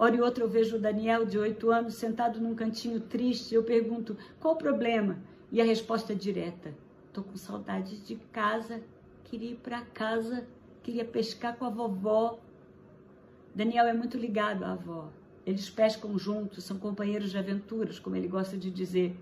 [0.00, 3.54] Hora e outra eu vejo o Daniel, de oito anos, sentado num cantinho triste.
[3.54, 5.18] Eu pergunto, qual o problema?
[5.52, 6.72] E a resposta é direta.
[7.12, 8.80] Tô com saudade de casa,
[9.24, 10.46] queria ir para casa,
[10.82, 12.38] queria pescar com a vovó.
[13.54, 15.10] Daniel é muito ligado à avó.
[15.44, 19.14] Eles pescam juntos, são companheiros de aventuras, como ele gosta de dizer.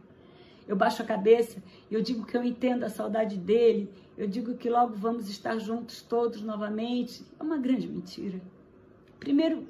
[0.68, 1.61] Eu baixo a cabeça
[1.91, 6.03] eu digo que eu entendo a saudade dele, eu digo que logo vamos estar juntos
[6.03, 7.24] todos novamente.
[7.37, 8.41] É uma grande mentira.
[9.18, 9.66] Primeiro,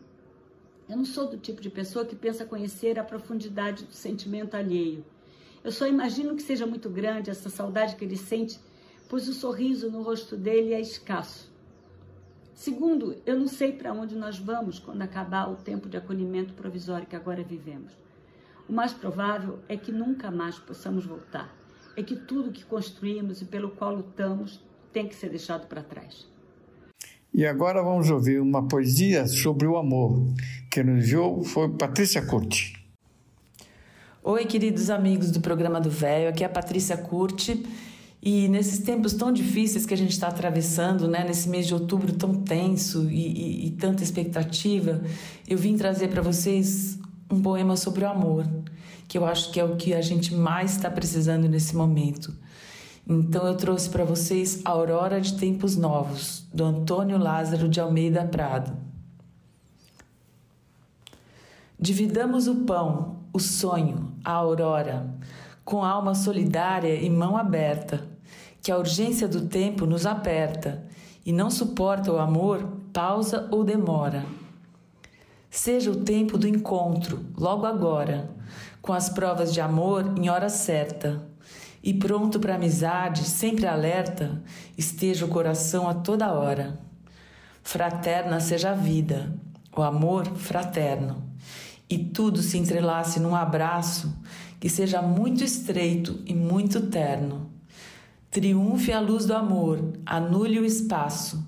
[0.88, 5.04] eu não sou do tipo de pessoa que pensa conhecer a profundidade do sentimento alheio.
[5.62, 8.58] Eu só imagino que seja muito grande essa saudade que ele sente,
[9.08, 11.52] pois o sorriso no rosto dele é escasso.
[12.54, 17.06] Segundo, eu não sei para onde nós vamos quando acabar o tempo de acolhimento provisório
[17.06, 17.92] que agora vivemos.
[18.68, 21.54] O mais provável é que nunca mais possamos voltar.
[21.96, 24.60] É que tudo que construímos e pelo qual lutamos
[24.92, 26.26] tem que ser deixado para trás.
[27.32, 30.26] E agora vamos ouvir uma poesia sobre o amor.
[30.70, 32.74] que nos enviou foi Patrícia Curti.
[34.22, 36.28] Oi, queridos amigos do programa do Velho.
[36.28, 37.64] Aqui é a Patrícia Curti
[38.20, 42.12] e nesses tempos tão difíceis que a gente está atravessando, né, nesse mês de outubro
[42.12, 45.00] tão tenso e, e, e tanta expectativa,
[45.46, 46.98] eu vim trazer para vocês
[47.30, 48.46] um poema sobre o amor,
[49.06, 52.34] que eu acho que é o que a gente mais está precisando nesse momento.
[53.08, 58.76] Então eu trouxe para vocês Aurora de Tempos Novos, do Antônio Lázaro de Almeida Prado.
[61.80, 65.18] Dividamos o pão, o sonho, a aurora
[65.68, 68.02] com alma solidária e mão aberta,
[68.62, 70.82] que a urgência do tempo nos aperta
[71.26, 74.24] e não suporta o amor, pausa ou demora.
[75.50, 78.30] Seja o tempo do encontro, logo agora,
[78.80, 81.22] com as provas de amor em hora certa.
[81.82, 84.42] E pronto para amizade, sempre alerta,
[84.76, 86.78] esteja o coração a toda hora.
[87.62, 89.34] Fraterna seja a vida,
[89.76, 91.22] o amor fraterno,
[91.88, 94.12] e tudo se entrelace num abraço
[94.60, 97.50] que seja muito estreito e muito terno.
[98.30, 101.46] Triunfe a luz do amor, anule o espaço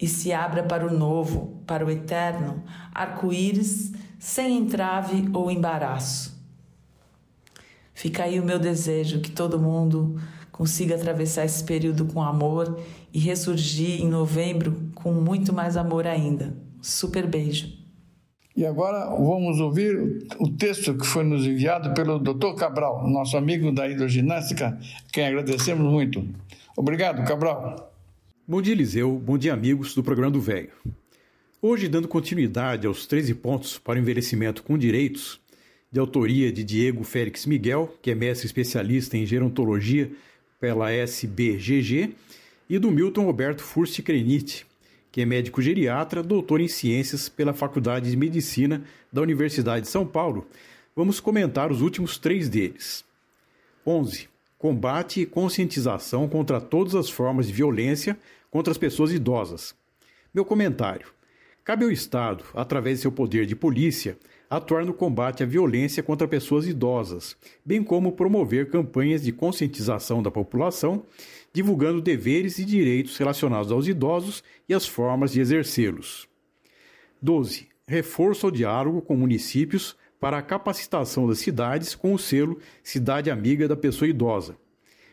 [0.00, 2.62] e se abra para o novo, para o eterno,
[2.94, 6.31] arco-íris, sem entrave ou embaraço.
[8.02, 12.80] Fica aí o meu desejo que todo mundo consiga atravessar esse período com amor
[13.14, 16.52] e ressurgir em novembro com muito mais amor ainda.
[16.80, 17.72] Super beijo.
[18.56, 22.56] E agora vamos ouvir o texto que foi nos enviado pelo Dr.
[22.56, 24.76] Cabral, nosso amigo da hidroginástica,
[25.12, 26.26] quem agradecemos muito.
[26.76, 27.94] Obrigado, Cabral.
[28.48, 29.16] Bom dia, Eliseu.
[29.16, 30.72] Bom dia, amigos do programa do Velho.
[31.64, 35.40] Hoje, dando continuidade aos 13 pontos para o envelhecimento com direitos,
[35.92, 40.10] de autoria de Diego Félix Miguel, que é mestre especialista em gerontologia
[40.58, 42.14] pela SBGG,
[42.70, 44.66] e do Milton Roberto Fursti Krenit,
[45.10, 48.82] que é médico geriatra, doutor em ciências pela Faculdade de Medicina
[49.12, 50.46] da Universidade de São Paulo,
[50.96, 53.04] vamos comentar os últimos três deles.
[53.86, 54.28] 11.
[54.58, 58.16] Combate e conscientização contra todas as formas de violência
[58.50, 59.74] contra as pessoas idosas.
[60.32, 61.08] Meu comentário.
[61.62, 64.16] Cabe ao Estado, através de seu poder de polícia,
[64.56, 67.34] atuar no combate à violência contra pessoas idosas,
[67.64, 71.04] bem como promover campanhas de conscientização da população,
[71.54, 76.28] divulgando deveres e direitos relacionados aos idosos e as formas de exercê-los.
[77.22, 77.66] 12.
[77.88, 83.66] Reforço ao diálogo com municípios para a capacitação das cidades com o selo Cidade Amiga
[83.66, 84.54] da Pessoa Idosa.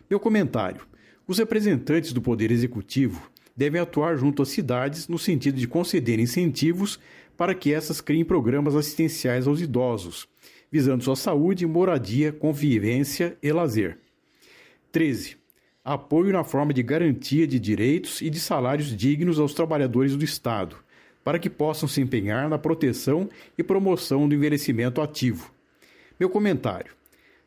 [0.10, 0.86] Meu comentário:
[1.26, 7.00] os representantes do Poder Executivo devem atuar junto às cidades no sentido de conceder incentivos
[7.40, 10.28] para que essas criem programas assistenciais aos idosos,
[10.70, 13.98] visando sua saúde, moradia, convivência e lazer.
[14.92, 15.38] 13.
[15.82, 20.76] Apoio na forma de garantia de direitos e de salários dignos aos trabalhadores do Estado,
[21.24, 25.50] para que possam se empenhar na proteção e promoção do envelhecimento ativo.
[26.20, 26.92] Meu comentário: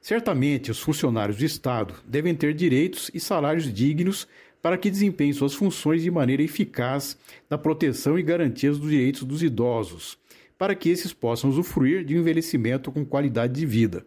[0.00, 4.26] certamente os funcionários do Estado devem ter direitos e salários dignos
[4.62, 7.18] para que desempenhem suas funções de maneira eficaz
[7.50, 10.16] na proteção e garantia dos direitos dos idosos,
[10.56, 14.06] para que esses possam usufruir de um envelhecimento com qualidade de vida.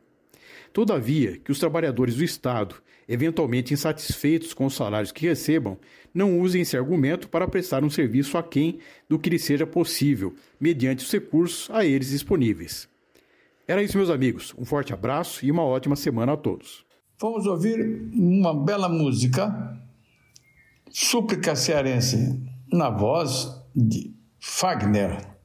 [0.71, 2.75] Todavia, que os trabalhadores do Estado,
[3.07, 5.77] eventualmente insatisfeitos com os salários que recebam,
[6.13, 8.79] não usem esse argumento para prestar um serviço aquém
[9.09, 12.87] do que lhes seja possível, mediante os recursos a eles disponíveis.
[13.67, 14.53] Era isso, meus amigos.
[14.57, 16.85] Um forte abraço e uma ótima semana a todos.
[17.19, 19.84] Vamos ouvir uma bela música
[20.97, 22.41] Súplica Cearense,
[22.71, 25.35] na voz de Fagner.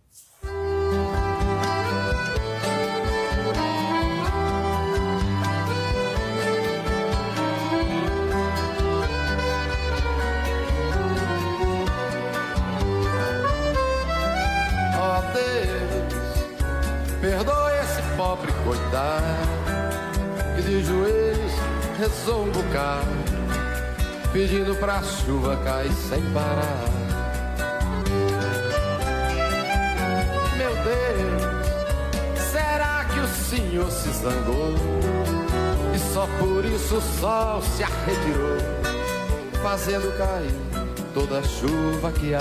[17.21, 19.25] Perdoe esse pobre coitado
[20.55, 21.53] que de joelhos
[21.99, 23.30] rezou um bocado
[24.33, 26.85] pedindo pra chuva cair sem parar.
[30.57, 34.75] Meu Deus, será que o Senhor se zangou?
[35.95, 38.59] E só por isso o sol se arretirou,
[39.63, 40.55] fazendo cair
[41.13, 42.41] toda a chuva que há.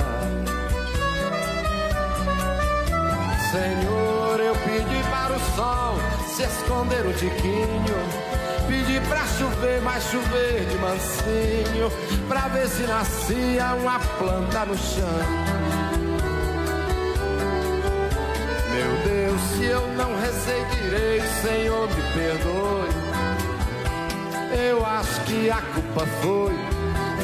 [3.51, 5.95] Senhor, eu pedi para o sol
[6.27, 8.28] se esconder o tiquinho
[8.69, 11.91] Pedi pra chover, mas chover de mansinho,
[12.27, 15.49] pra ver se nascia uma planta no chão.
[18.71, 22.89] Meu Deus, se eu não rezei direito, Senhor, me perdoe.
[24.69, 26.53] Eu acho que a culpa foi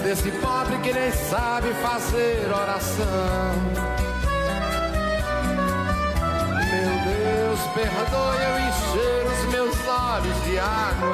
[0.02, 3.86] desse pobre que nem sabe fazer oração.
[7.06, 9.35] Deus perdoe eu encher meus
[10.16, 11.12] olhos de água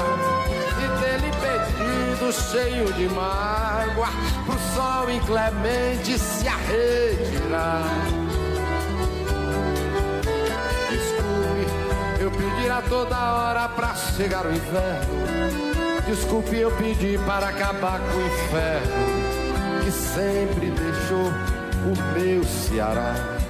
[0.78, 4.07] e ter lhe pedido cheio de mágoa
[4.45, 7.84] pro sol inclemente se arretirar.
[10.91, 15.22] Desculpe eu pedir a toda hora pra chegar o inverno.
[16.06, 21.28] Desculpe eu pedir para acabar com o inferno que sempre deixou
[21.86, 23.41] o meu Ceará.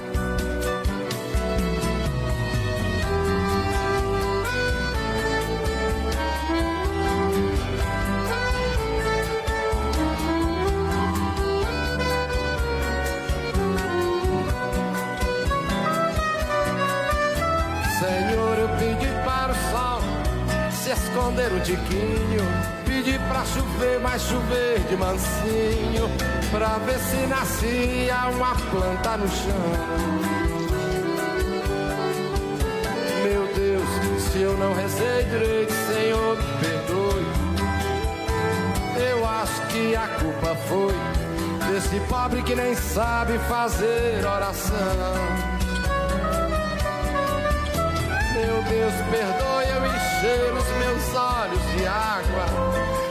[24.12, 26.10] Mas chover de mansinho.
[26.50, 29.72] Pra ver se nascia uma planta no chão.
[33.22, 37.26] Meu Deus, se eu não rezei direito, Senhor, me perdoe.
[39.10, 44.76] Eu acho que a culpa foi desse pobre que nem sabe fazer oração.
[48.34, 53.01] Meu Deus, perdoe eu encher os meus olhos de água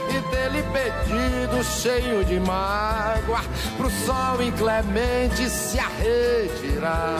[0.44, 3.40] ele pedido cheio de mágoa
[3.76, 7.18] pro sol inclemente se arretirar.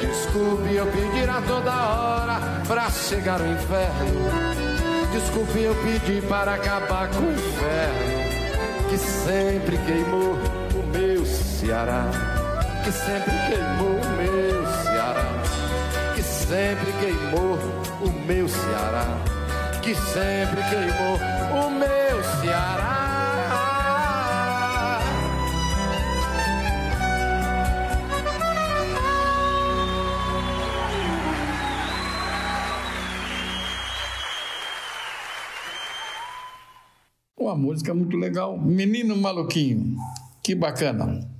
[0.00, 4.30] Desculpe eu pedir a toda hora pra chegar o inferno.
[5.12, 8.26] Desculpe eu pedir para acabar com o inferno
[8.88, 10.34] que sempre queimou
[10.74, 12.10] o meu Ceará,
[12.84, 15.42] que sempre queimou o meu Ceará,
[16.14, 17.58] que sempre queimou
[18.00, 19.35] o meu Ceará
[19.86, 21.14] que sempre queimou
[21.64, 22.98] o meu Ceará.
[37.38, 39.96] Uma música é muito legal, Menino Maluquinho.
[40.42, 41.35] Que bacana.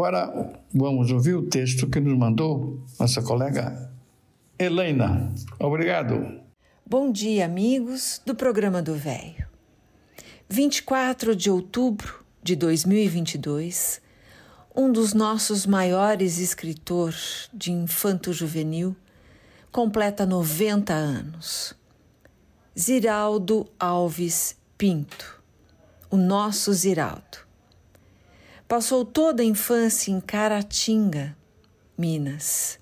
[0.00, 3.92] Agora vamos ouvir o texto que nos mandou nossa colega
[4.58, 5.30] Helena.
[5.58, 6.40] Obrigado.
[6.86, 9.46] Bom dia, amigos do programa do Velho.
[10.48, 14.00] 24 de outubro de 2022,
[14.74, 18.96] um dos nossos maiores escritores de infanto-juvenil
[19.70, 21.74] completa 90 anos.
[22.76, 25.42] Ziraldo Alves Pinto,
[26.10, 27.49] o nosso Ziraldo.
[28.70, 31.36] Passou toda a infância em Caratinga,
[31.98, 32.78] Minas.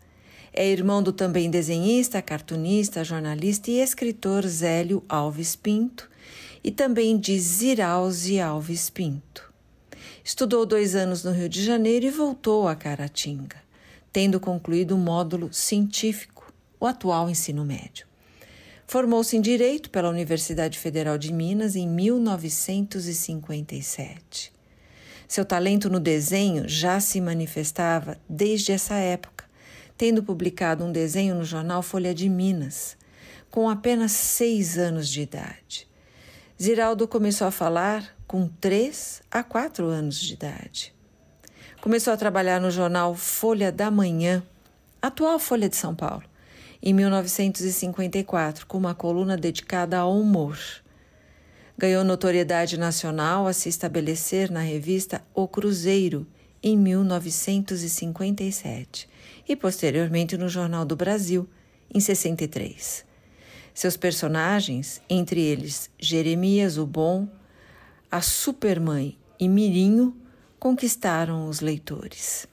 [0.52, 6.10] É irmão do também desenhista, cartunista, jornalista e escritor Zélio Alves Pinto
[6.62, 9.50] e também de Zirauzi Alves Pinto.
[10.22, 13.56] Estudou dois anos no Rio de Janeiro e voltou a Caratinga,
[14.12, 18.06] tendo concluído o módulo científico, o atual ensino médio.
[18.86, 24.57] Formou-se em Direito pela Universidade Federal de Minas em 1957.
[25.28, 29.44] Seu talento no desenho já se manifestava desde essa época,
[29.94, 32.96] tendo publicado um desenho no jornal Folha de Minas,
[33.50, 35.86] com apenas seis anos de idade.
[36.60, 40.94] Ziraldo começou a falar com três a quatro anos de idade.
[41.82, 44.42] Começou a trabalhar no jornal Folha da Manhã,
[45.00, 46.24] atual Folha de São Paulo,
[46.82, 50.58] em 1954, com uma coluna dedicada ao humor.
[51.80, 56.26] Ganhou notoriedade nacional a se estabelecer na revista O Cruzeiro
[56.60, 59.08] em 1957
[59.48, 61.48] e posteriormente no Jornal do Brasil
[61.94, 63.06] em 63.
[63.72, 67.28] Seus personagens, entre eles Jeremias o Bom,
[68.10, 70.16] a Supermãe e Mirinho,
[70.58, 72.48] conquistaram os leitores.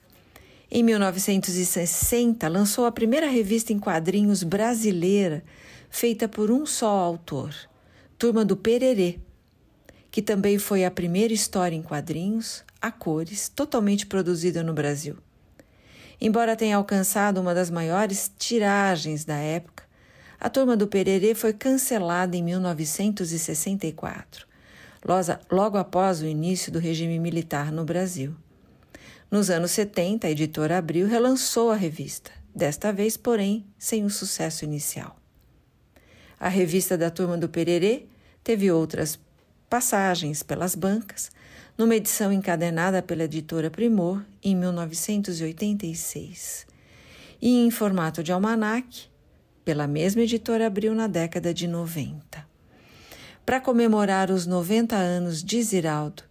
[0.69, 5.43] Em 1960, lançou a primeira revista em quadrinhos brasileira
[5.89, 7.55] feita por um só autor,
[8.25, 9.19] Turma do Pererê,
[10.09, 15.17] que também foi a primeira história em quadrinhos, a cores, totalmente produzida no Brasil.
[16.19, 19.83] Embora tenha alcançado uma das maiores tiragens da época,
[20.39, 24.47] a Turma do Pererê foi cancelada em 1964,
[25.51, 28.33] logo após o início do regime militar no Brasil.
[29.29, 34.65] Nos anos 70, a editora Abril relançou a revista, desta vez, porém, sem o sucesso
[34.65, 35.15] inicial.
[36.39, 38.07] A revista da Turma do Pererê
[38.45, 39.19] teve outras
[39.67, 41.31] passagens pelas bancas,
[41.75, 46.67] numa edição encadenada pela editora Primor em 1986
[47.41, 49.07] e em formato de almanaque
[49.65, 52.47] pela mesma editora Abril na década de 90.
[53.43, 56.21] Para comemorar os 90 anos de Ziraldo,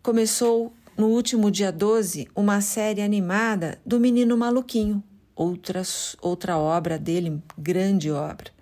[0.00, 5.02] começou no último dia 12 uma série animada do Menino Maluquinho,
[5.34, 5.82] outra,
[6.20, 8.52] outra obra dele, grande obra,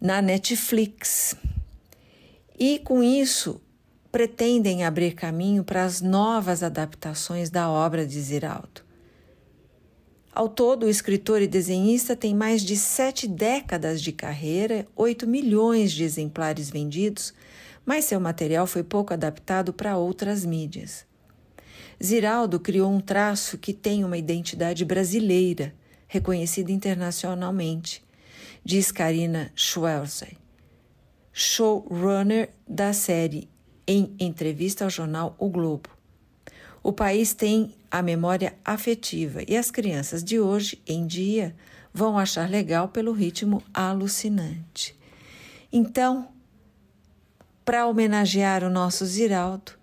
[0.00, 1.36] na Netflix.
[2.58, 3.60] E com isso
[4.10, 8.86] pretendem abrir caminho para as novas adaptações da obra de Ziraldo.
[10.32, 15.92] Ao todo, o escritor e desenhista tem mais de sete décadas de carreira, 8 milhões
[15.92, 17.32] de exemplares vendidos,
[17.86, 21.06] mas seu material foi pouco adaptado para outras mídias.
[22.02, 25.74] Ziraldo criou um traço que tem uma identidade brasileira,
[26.06, 28.05] reconhecida internacionalmente,
[28.66, 30.36] diz Karina Schwelzer,
[31.32, 33.48] showrunner da série,
[33.86, 35.88] em entrevista ao jornal O Globo.
[36.82, 41.54] O país tem a memória afetiva e as crianças de hoje em dia
[41.94, 44.98] vão achar legal pelo ritmo alucinante.
[45.72, 46.26] Então,
[47.64, 49.74] para homenagear o nosso Ziraldo,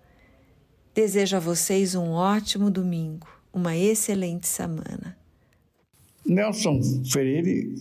[0.94, 5.16] desejo a vocês um ótimo domingo, uma excelente semana.
[6.26, 7.78] Nelson Freire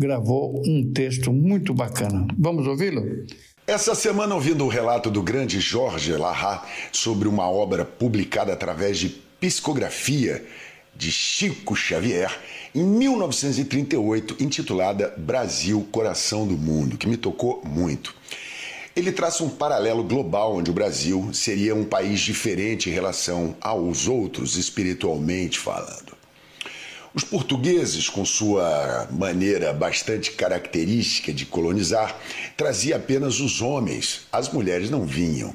[0.00, 2.26] gravou um texto muito bacana.
[2.38, 3.04] Vamos ouvi-lo?
[3.66, 9.10] Essa semana, ouvindo o relato do grande Jorge Larrat sobre uma obra publicada através de
[9.38, 10.42] psicografia
[10.96, 12.34] de Chico Xavier,
[12.74, 18.14] em 1938, intitulada Brasil, Coração do Mundo, que me tocou muito.
[18.96, 24.08] Ele traça um paralelo global onde o Brasil seria um país diferente em relação aos
[24.08, 26.19] outros, espiritualmente falando.
[27.12, 32.16] Os portugueses, com sua maneira bastante característica de colonizar,
[32.56, 35.54] traziam apenas os homens, as mulheres não vinham.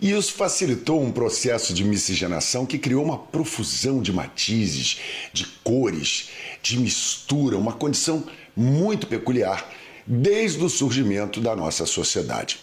[0.00, 4.98] E isso facilitou um processo de miscigenação que criou uma profusão de matizes,
[5.32, 6.30] de cores,
[6.62, 8.24] de mistura, uma condição
[8.56, 9.70] muito peculiar
[10.06, 12.60] desde o surgimento da nossa sociedade.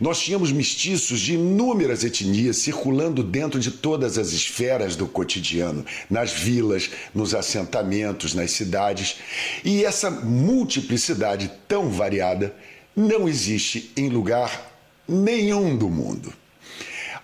[0.00, 6.32] Nós tínhamos mestiços de inúmeras etnias circulando dentro de todas as esferas do cotidiano, nas
[6.32, 9.16] vilas, nos assentamentos, nas cidades,
[9.64, 12.54] e essa multiplicidade tão variada
[12.94, 14.72] não existe em lugar
[15.08, 16.32] nenhum do mundo.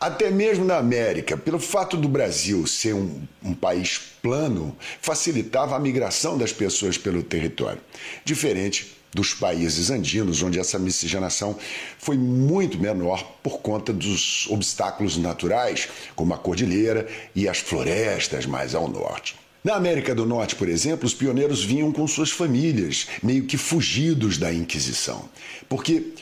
[0.01, 5.78] Até mesmo na América, pelo fato do Brasil ser um, um, país plano, facilitava a
[5.78, 7.81] migração das pessoas pelo território,
[8.24, 11.56] diferente dos países andinos, onde essa miscigenação
[11.98, 18.74] foi muito menor por conta dos obstáculos naturais, como a cordilheira e as florestas mais
[18.74, 19.36] ao norte.
[19.62, 24.36] Na América do Norte, por exemplo, os pioneiros vinham com suas famílias, meio que fugidos
[24.36, 25.28] da Inquisição,
[25.68, 26.14] porque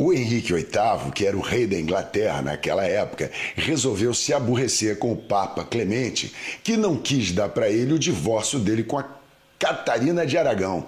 [0.00, 5.12] O Henrique VIII, que era o rei da Inglaterra naquela época, resolveu se aborrecer com
[5.12, 6.32] o Papa Clemente,
[6.64, 9.04] que não quis dar para ele o divórcio dele com a
[9.58, 10.86] Catarina de Aragão,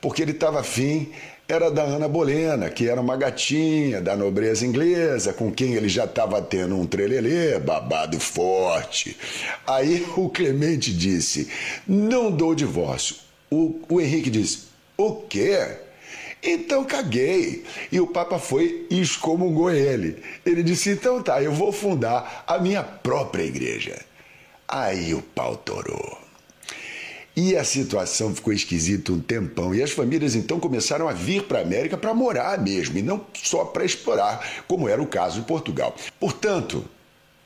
[0.00, 1.12] porque ele estava afim
[1.48, 6.04] era da Ana Bolena, que era uma gatinha da nobreza inglesa, com quem ele já
[6.04, 9.16] estava tendo um trelelê, babado forte.
[9.64, 11.48] Aí o Clemente disse:
[11.86, 13.16] Não dou divórcio.
[13.48, 14.64] O, o Henrique disse:
[14.96, 15.78] O quê?
[16.42, 17.64] Então caguei.
[17.92, 20.20] E o Papa foi e excomungou ele.
[20.44, 23.96] Ele disse: Então tá, eu vou fundar a minha própria igreja.
[24.66, 26.25] Aí o pau torou.
[27.36, 29.74] E a situação ficou esquisita um tempão.
[29.74, 33.26] E as famílias então começaram a vir para a América para morar mesmo, e não
[33.34, 35.94] só para explorar, como era o caso de Portugal.
[36.18, 36.82] Portanto,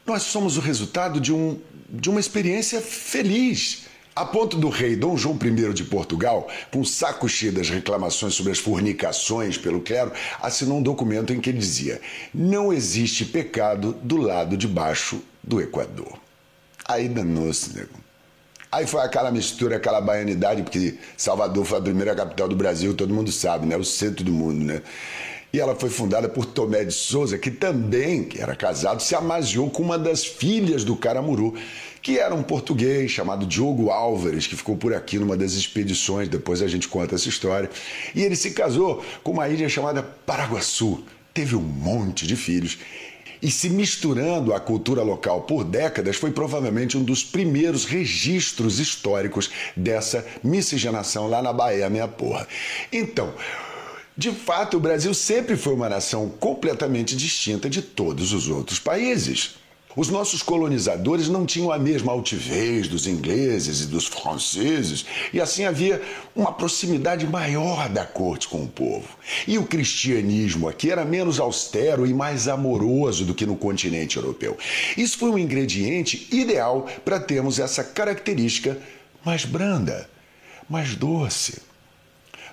[0.07, 1.59] nós somos o resultado de, um,
[1.89, 3.91] de uma experiência feliz.
[4.15, 8.53] A ponto do rei Dom João I de Portugal, com saco cheio das reclamações sobre
[8.53, 12.01] as fornicações pelo clero, assinou um documento em que ele dizia:
[12.35, 16.19] Não existe pecado do lado de baixo do Equador.
[16.87, 18.10] Aí danou-se, nego.
[18.73, 23.13] Aí foi aquela mistura, aquela baianidade, porque Salvador foi a primeira capital do Brasil, todo
[23.13, 23.77] mundo sabe, né?
[23.77, 24.83] O centro do mundo, né?
[25.53, 29.69] E ela foi fundada por Tomé de Souza, que também, que era casado, se amaziou
[29.69, 31.57] com uma das filhas do Caramuru,
[32.01, 36.63] que era um português chamado Diogo Álvares, que ficou por aqui numa das expedições, depois
[36.63, 37.69] a gente conta essa história.
[38.15, 41.03] E ele se casou com uma ilha chamada Paraguaçu.
[41.35, 42.79] Teve um monte de filhos
[43.43, 49.51] e se misturando à cultura local por décadas, foi provavelmente um dos primeiros registros históricos
[49.77, 52.47] dessa miscigenação lá na Bahia, minha porra.
[52.93, 53.33] Então,
[54.17, 59.60] de fato, o Brasil sempre foi uma nação completamente distinta de todos os outros países.
[59.97, 65.65] Os nossos colonizadores não tinham a mesma altivez dos ingleses e dos franceses, e assim
[65.65, 66.01] havia
[66.35, 69.09] uma proximidade maior da corte com o povo.
[69.49, 74.57] E o cristianismo aqui era menos austero e mais amoroso do que no continente europeu.
[74.97, 78.79] Isso foi um ingrediente ideal para termos essa característica
[79.25, 80.09] mais branda,
[80.69, 81.63] mais doce.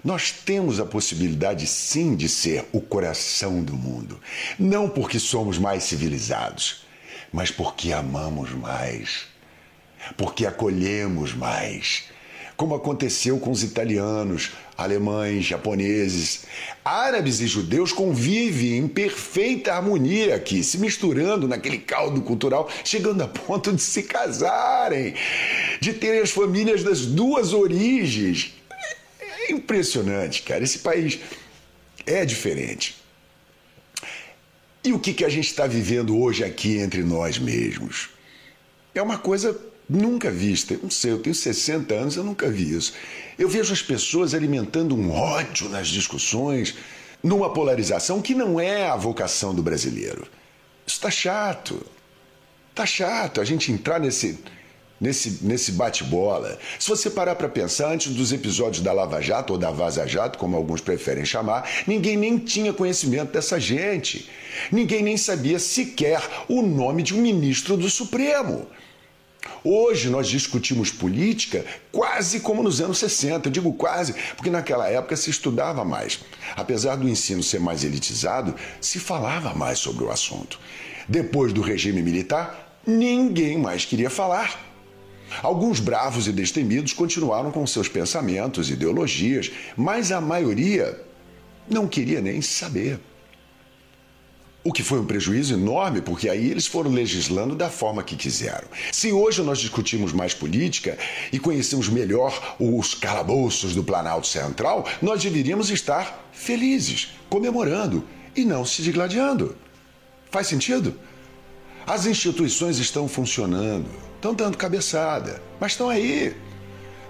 [0.03, 4.19] Nós temos a possibilidade sim de ser o coração do mundo,
[4.57, 6.86] não porque somos mais civilizados
[7.31, 9.25] mas porque amamos mais,
[10.17, 12.05] porque acolhemos mais.
[12.55, 16.45] Como aconteceu com os italianos, alemães, japoneses.
[16.83, 23.27] Árabes e judeus convivem em perfeita harmonia aqui, se misturando naquele caldo cultural, chegando a
[23.27, 25.13] ponto de se casarem,
[25.79, 28.53] de terem as famílias das duas origens.
[29.19, 30.63] É impressionante, cara.
[30.63, 31.19] Esse país
[32.05, 32.95] é diferente.
[34.87, 38.07] E o que, que a gente está vivendo hoje aqui entre nós mesmos?
[38.95, 39.59] É uma coisa
[39.89, 40.79] nunca vista.
[40.81, 42.93] Não sei, eu tenho 60 anos, eu nunca vi isso.
[43.37, 46.73] Eu vejo as pessoas alimentando um ódio nas discussões,
[47.21, 50.25] numa polarização que não é a vocação do brasileiro.
[50.85, 51.85] Isso está chato.
[52.69, 54.39] Está chato a gente entrar nesse,
[54.99, 56.57] nesse, nesse bate-bola.
[56.79, 60.37] Se você parar para pensar, antes dos episódios da Lava Jato ou da Vaza Jato,
[60.37, 64.29] como alguns preferem chamar, ninguém nem tinha conhecimento dessa gente.
[64.71, 68.67] Ninguém nem sabia sequer o nome de um ministro do Supremo.
[69.63, 73.47] Hoje nós discutimos política quase como nos anos 60.
[73.47, 76.19] Eu digo quase, porque naquela época se estudava mais.
[76.55, 80.59] Apesar do ensino ser mais elitizado, se falava mais sobre o assunto.
[81.07, 84.66] Depois do regime militar, ninguém mais queria falar.
[85.41, 90.99] Alguns bravos e destemidos continuaram com seus pensamentos, ideologias, mas a maioria
[91.69, 92.99] não queria nem saber.
[94.63, 98.67] O que foi um prejuízo enorme, porque aí eles foram legislando da forma que quiseram.
[98.91, 100.97] Se hoje nós discutimos mais política
[101.31, 108.03] e conhecemos melhor os calabouços do Planalto Central, nós deveríamos estar felizes, comemorando
[108.35, 109.55] e não se digladiando.
[110.29, 110.99] Faz sentido?
[111.85, 116.35] As instituições estão funcionando, estão dando cabeçada, mas estão aí.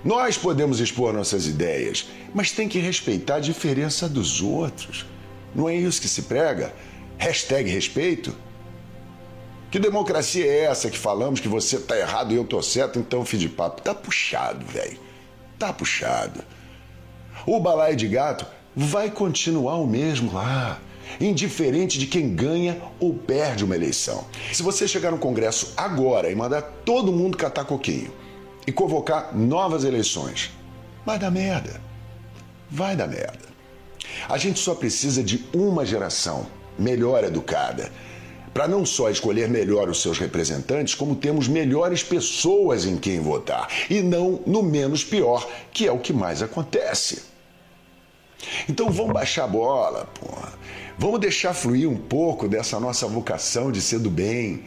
[0.04, 5.06] Nós podemos expor nossas ideias, mas tem que respeitar a diferença dos outros.
[5.56, 6.74] Não é isso que se prega?
[7.18, 8.36] Hashtag respeito?
[9.72, 13.26] Que democracia é essa que falamos que você tá errado e eu tô certo, então
[13.26, 13.82] fim de papo?
[13.82, 15.00] Tá puxado, velho.
[15.58, 16.44] Tá puxado.
[17.46, 20.80] O balaio de gato vai continuar o mesmo lá
[21.20, 24.26] indiferente de quem ganha ou perde uma eleição.
[24.52, 28.12] Se você chegar no Congresso agora e mandar todo mundo catar coquinho
[28.66, 30.52] e convocar novas eleições,
[31.06, 31.82] vai dar merda.
[32.70, 33.48] Vai dar merda.
[34.28, 36.48] A gente só precisa de uma geração
[36.78, 37.92] melhor educada
[38.54, 43.68] para não só escolher melhor os seus representantes, como temos melhores pessoas em quem votar
[43.88, 47.22] e não no menos pior, que é o que mais acontece.
[48.68, 50.54] Então vamos baixar a bola, porra.
[51.00, 54.64] Vamos deixar fluir um pouco dessa nossa vocação de ser do bem,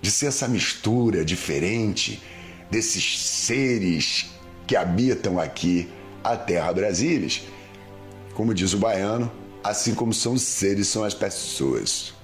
[0.00, 2.22] de ser essa mistura diferente
[2.70, 4.30] desses seres
[4.66, 5.86] que habitam aqui
[6.24, 7.28] a terra Brasília.
[8.32, 9.30] Como diz o baiano,
[9.62, 12.14] assim como são os seres, são as pessoas.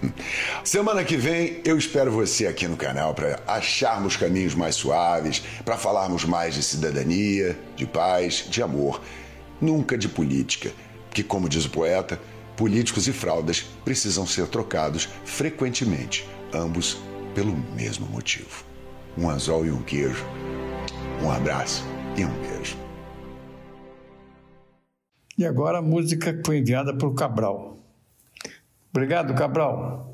[0.62, 5.78] Semana que vem eu espero você aqui no canal para acharmos caminhos mais suaves, para
[5.78, 9.00] falarmos mais de cidadania, de paz, de amor,
[9.58, 10.70] nunca de política,
[11.10, 12.20] que como diz o poeta,
[12.56, 16.98] políticos e fraldas precisam ser trocados frequentemente, ambos
[17.34, 18.64] pelo mesmo motivo.
[19.16, 20.24] Um anzol e um queijo.
[21.22, 21.84] Um abraço
[22.16, 22.76] e um beijo.
[25.36, 27.78] E agora a música que foi enviada por Cabral.
[28.90, 30.11] Obrigado, Cabral.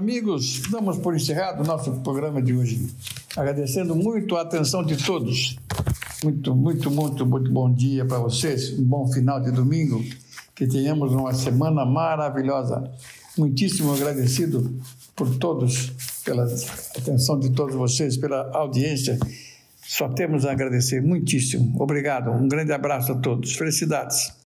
[0.00, 2.88] Amigos, damos por encerrado o nosso programa de hoje,
[3.36, 5.58] agradecendo muito a atenção de todos.
[6.24, 10.02] Muito, muito, muito, muito bom dia para vocês, um bom final de domingo,
[10.54, 12.90] que tenhamos uma semana maravilhosa.
[13.36, 14.74] Muitíssimo agradecido
[15.14, 15.92] por todos,
[16.24, 16.46] pela
[16.96, 19.18] atenção de todos vocês, pela audiência.
[19.82, 21.76] Só temos a agradecer muitíssimo.
[21.78, 22.30] Obrigado.
[22.30, 23.54] Um grande abraço a todos.
[23.54, 24.32] Felicidades.